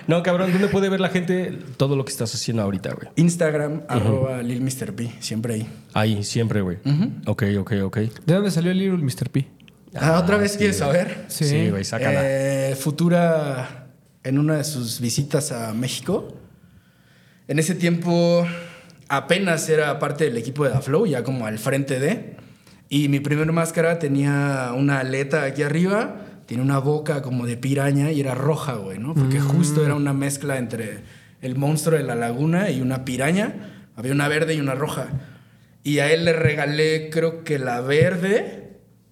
[0.06, 3.08] no, cabrón, ¿dónde puede ver la gente todo lo que estás haciendo ahorita, güey?
[3.16, 4.92] Instagram, arroba Lil Mr.
[4.94, 5.68] P, siempre ahí.
[5.94, 6.76] Ahí, siempre, güey.
[7.26, 7.96] Ok, ok, ok.
[8.26, 9.30] ¿De dónde salió el Little Mr.
[9.30, 9.48] P?
[9.94, 11.24] Ah, ¿Otra vez quieres saber?
[11.28, 12.20] Sí, güey, sácala.
[12.24, 13.86] Eh, Futura,
[14.22, 16.36] en una de sus visitas a México,
[17.46, 18.46] en ese tiempo
[19.08, 22.36] apenas era parte del equipo de Flow, ya como al frente de.
[22.90, 26.16] Y mi primer máscara tenía una aleta aquí arriba,
[26.46, 29.14] tiene una boca como de piraña y era roja, güey, ¿no?
[29.14, 31.00] Porque justo era una mezcla entre
[31.42, 33.86] el monstruo de la laguna y una piraña.
[33.96, 35.08] Había una verde y una roja.
[35.82, 38.67] Y a él le regalé, creo que la verde.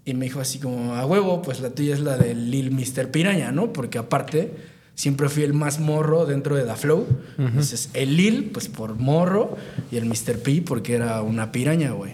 [0.07, 3.11] Y me dijo así como, a huevo, pues la tuya es la del Lil Mr.
[3.11, 3.72] Piraña, ¿no?
[3.72, 4.52] Porque aparte,
[4.94, 7.09] siempre fui el más morro dentro de Da Flow.
[7.36, 9.57] Entonces, el Lil, pues por morro,
[9.90, 10.38] y el Mr.
[10.42, 12.12] P, porque era una piraña, güey.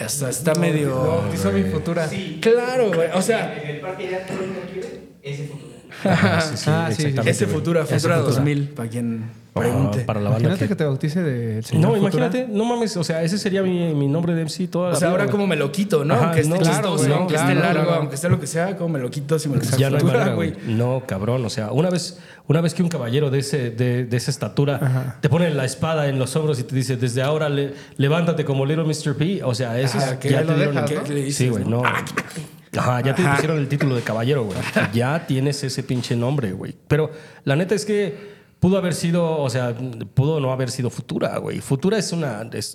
[0.00, 1.22] Hasta está medio...
[1.32, 2.08] Hizo mi futura.
[2.08, 2.38] Sí.
[2.42, 3.08] Claro, güey.
[3.14, 4.88] O sea, En el parque ya todo el mundo quiere
[5.22, 5.71] ese futuro.
[6.04, 6.88] Ah, sí, sí, Ah,
[7.24, 8.18] ese Futura Futura.
[8.18, 9.24] 2000, para quien
[9.54, 10.00] Ah, pregunte.
[10.00, 12.26] para la banda Imagínate que- que te bautice de señor No, Futura.
[12.26, 14.98] imagínate, no mames, o sea, ese sería mi, mi nombre de MC toda la O
[14.98, 15.32] sea, vida, ahora güey.
[15.32, 16.14] como me lo quito, ¿no?
[16.14, 17.98] Ajá, aunque esté no, chistoso, güey, aunque esté claro, largo, claro.
[18.00, 20.04] aunque esté lo que sea, como me lo quito si me lo Ya no hay
[20.04, 20.54] manera, güey.
[20.66, 21.44] No, cabrón.
[21.44, 22.18] O sea, una vez,
[22.48, 26.08] una vez que un caballero de, ese, de, de esa estatura te pone la espada
[26.08, 29.14] en los hombros y te dice, desde ahora le- levántate como Little Mr.
[29.16, 29.42] P.
[29.44, 30.16] O sea, eso Ajá, es.
[30.18, 31.04] que Ya lo te dieron dejas, el- ¿no?
[31.04, 31.82] ¿Qué le dices, Sí, güey, no?
[32.76, 33.34] Ajá, ya te Ajá.
[33.34, 34.58] pusieron el título de caballero, güey.
[34.94, 36.74] Ya tienes ese pinche nombre, güey.
[36.88, 37.10] Pero
[37.44, 39.74] la neta es que pudo haber sido, o sea,
[40.14, 41.60] pudo no haber sido Futura, güey.
[41.60, 42.48] Futura es una.
[42.52, 42.74] Es,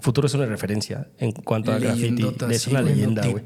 [0.00, 2.24] Futuro es una referencia en cuanto a graffiti.
[2.50, 3.44] Es sí, una güey, leyenda, güey.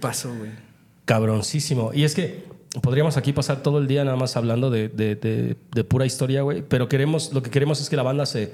[1.04, 1.90] Cabroncísimo.
[1.94, 2.44] Y es que
[2.82, 6.42] podríamos aquí pasar todo el día nada más hablando de, de- de- de pura historia,
[6.42, 6.62] güey.
[6.62, 8.52] Pero queremos, lo que queremos es que la banda se,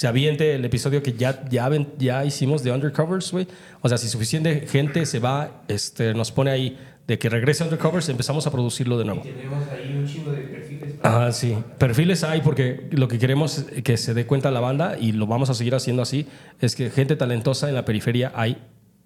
[0.00, 3.46] se aviente el episodio que ya, ya, ya hicimos de Undercovers, güey.
[3.82, 8.08] O sea, si suficiente gente se va, este, nos pone ahí de que regrese Undercovers,
[8.08, 9.20] empezamos a producirlo de nuevo.
[9.20, 10.94] Tenemos ahí un chingo de perfiles.
[11.02, 11.54] Ah, sí.
[11.76, 15.26] Perfiles hay porque lo que queremos es que se dé cuenta la banda y lo
[15.26, 16.26] vamos a seguir haciendo así,
[16.62, 18.56] es que gente talentosa en la periferia hay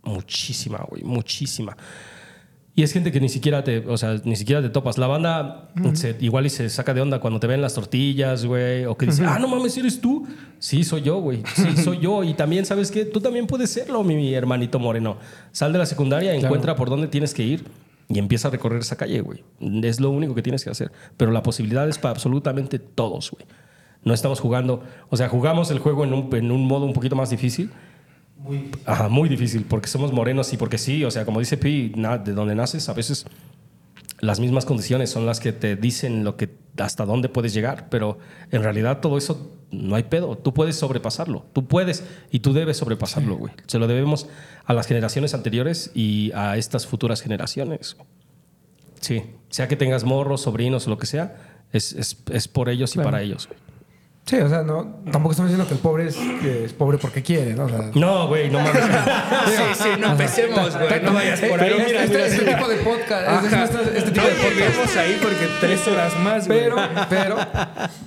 [0.04, 1.76] muchísima, güey, muchísima.
[2.76, 4.98] Y es gente que ni siquiera te, o sea, ni siquiera te topas.
[4.98, 8.84] La banda se- igual y se saca de onda cuando te ven las tortillas, güey,
[8.86, 10.26] o que dice, ah, no mames, eres tú.
[10.58, 11.42] Sí, soy yo, güey.
[11.54, 12.24] Sí, soy yo.
[12.24, 13.04] Y también, ¿sabes qué?
[13.04, 15.18] Tú también puedes serlo, mi, mi hermanito moreno.
[15.52, 17.64] Sal de la secundaria, encuentra por dónde tienes que ir
[18.08, 19.44] y empieza a recorrer esa calle, güey.
[19.84, 20.90] Es lo único que tienes que hacer.
[21.16, 23.44] Pero la posibilidad es para absolutamente todos, güey.
[24.02, 27.14] No estamos jugando, o sea, jugamos el juego en un, en un modo un poquito
[27.14, 27.70] más difícil.
[28.44, 28.82] Muy difícil.
[28.86, 32.18] Ajá, muy difícil, porque somos morenos y porque sí, o sea, como dice Pi, na-
[32.18, 33.24] de donde naces, a veces
[34.20, 38.18] las mismas condiciones son las que te dicen lo que hasta dónde puedes llegar, pero
[38.50, 40.36] en realidad todo eso no hay pedo.
[40.36, 41.46] Tú puedes sobrepasarlo.
[41.52, 43.52] Tú puedes y tú debes sobrepasarlo, güey.
[43.66, 44.28] Se lo debemos
[44.66, 47.96] a las generaciones anteriores y a estas futuras generaciones.
[49.00, 49.22] Sí.
[49.50, 51.36] Sea que tengas morros, sobrinos o lo que sea,
[51.72, 53.46] es, es- es por ellos y para ellos.
[53.48, 53.58] güey.
[54.26, 57.22] Sí, o sea, no, tampoco estamos diciendo que el pobre es, que es pobre porque
[57.22, 57.64] quiere, ¿no?
[57.64, 58.82] O sea, No, güey, no mames.
[59.46, 61.02] Sí, sí, no empecemos, güey.
[61.02, 61.70] No vayas por ahí.
[61.70, 64.34] Pero mira, este, este tipo de podcast, este, este- este tipo No de
[64.70, 64.96] podcast.
[64.96, 66.58] ahí porque tres horas más, güey.
[66.58, 66.76] Pero,
[67.10, 67.36] pero,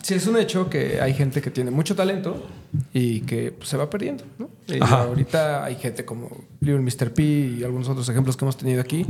[0.02, 2.48] sí es un hecho que hay gente que tiene mucho talento
[2.94, 4.49] y que pues, se va perdiendo, ¿no?
[4.68, 5.03] Y Ajá.
[5.03, 6.30] ahorita hay gente como
[6.61, 7.14] Little Mr.
[7.14, 9.06] P y algunos otros ejemplos que hemos tenido aquí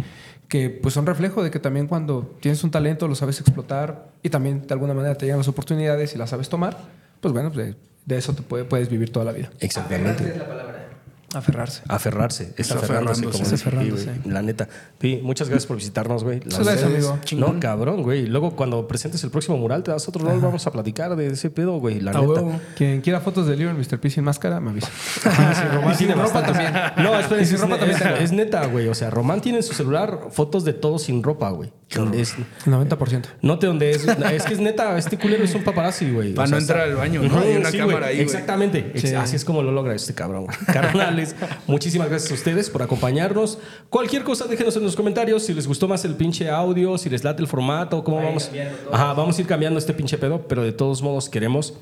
[0.50, 4.30] que pues son reflejo de que también cuando tienes un talento lo sabes explotar y
[4.30, 6.78] también de alguna manera te llegan las oportunidades y las sabes tomar,
[7.22, 7.76] pues bueno, pues, de,
[8.06, 9.50] de eso te puede- puedes vivir toda la vida.
[9.60, 10.24] Exactamente.
[10.30, 10.77] es la palabra.
[11.34, 11.82] Aferrarse.
[11.90, 14.30] Aferrarse, es Está aferrándose, como es Pi.
[14.30, 14.70] La neta.
[14.98, 16.40] Pi, muchas gracias por visitarnos, güey.
[16.40, 17.20] Gracias, amigo.
[17.36, 18.28] No, cabrón, güey.
[18.28, 20.40] Luego, cuando presentes el próximo mural, te das otro rol.
[20.40, 22.00] Vamos a platicar de ese pedo, güey.
[22.00, 22.28] La A neta.
[22.28, 22.60] huevo.
[22.78, 24.00] Quien quiera fotos de Little Mr.
[24.00, 24.88] P sin máscara, me avisa.
[25.74, 26.72] Román Y sin tiene ropa también.
[26.98, 28.88] No, espera, Y es, sin ropa también es- neta, güey.
[28.88, 31.72] O sea, Román tiene en su celular fotos de todo sin ropa, güey.
[32.14, 32.36] Es,
[32.66, 33.24] El 90%.
[33.42, 34.06] note donde es.
[34.08, 36.34] Es que es neta, este culero es un paparazzi, güey.
[36.34, 37.40] Para O sea, no entrar está- al baño, ¿no?
[37.40, 38.20] Hay una sí, cámara ahí.
[38.20, 38.92] Exactamente.
[38.94, 39.16] Ex- Sí.
[39.16, 40.58] Así es como lo logra este cabrón, güey.
[41.68, 43.58] Muchísimas gracias a ustedes por acompañarnos.
[43.90, 47.24] Cualquier cosa, déjenos en los comentarios si les gustó más el pinche audio, si les
[47.24, 48.50] late el formato, cómo vamos.
[48.92, 51.74] Ajá, vamos a ir cambiando este pinche pedo, pero de todos modos queremos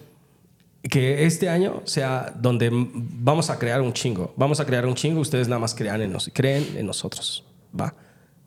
[0.89, 4.33] que este año sea donde vamos a crear un chingo.
[4.35, 5.19] Vamos a crear un chingo.
[5.19, 7.43] Ustedes nada más crean en nos, creen en nosotros.
[7.79, 7.93] Va.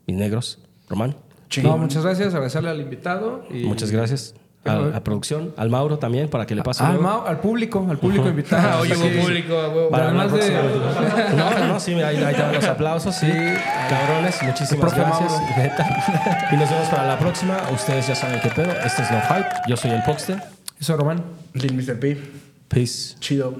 [0.07, 0.59] Mis negros.
[0.87, 1.15] Román.
[1.63, 2.33] No, muchas gracias.
[2.33, 3.45] Agradecerle al invitado.
[3.49, 4.35] Y Muchas gracias.
[4.65, 6.99] A la producción, al Mauro también, para que le pase Al.
[6.99, 8.69] Mau- al público, al público invitado.
[8.69, 9.19] Ah, oye, Sí.
[9.21, 9.89] público, a huevo.
[9.89, 11.59] Para la Además de- próxima.
[11.59, 13.15] No, no, sí, ahí, ahí te los aplausos.
[13.15, 13.31] Sí,
[13.89, 15.41] cabrones, muchísimas gracias.
[15.57, 16.49] Neta.
[16.51, 17.57] Y nos vemos para la próxima.
[17.73, 18.71] Ustedes ya saben qué pedo.
[18.85, 19.49] Este es No Hype.
[19.67, 20.35] Yo soy el Poxte.
[20.79, 21.23] Eso, Román.
[21.53, 21.97] Lil Mr.
[21.99, 22.21] P.
[22.67, 23.15] Peace.
[23.19, 23.55] Chido.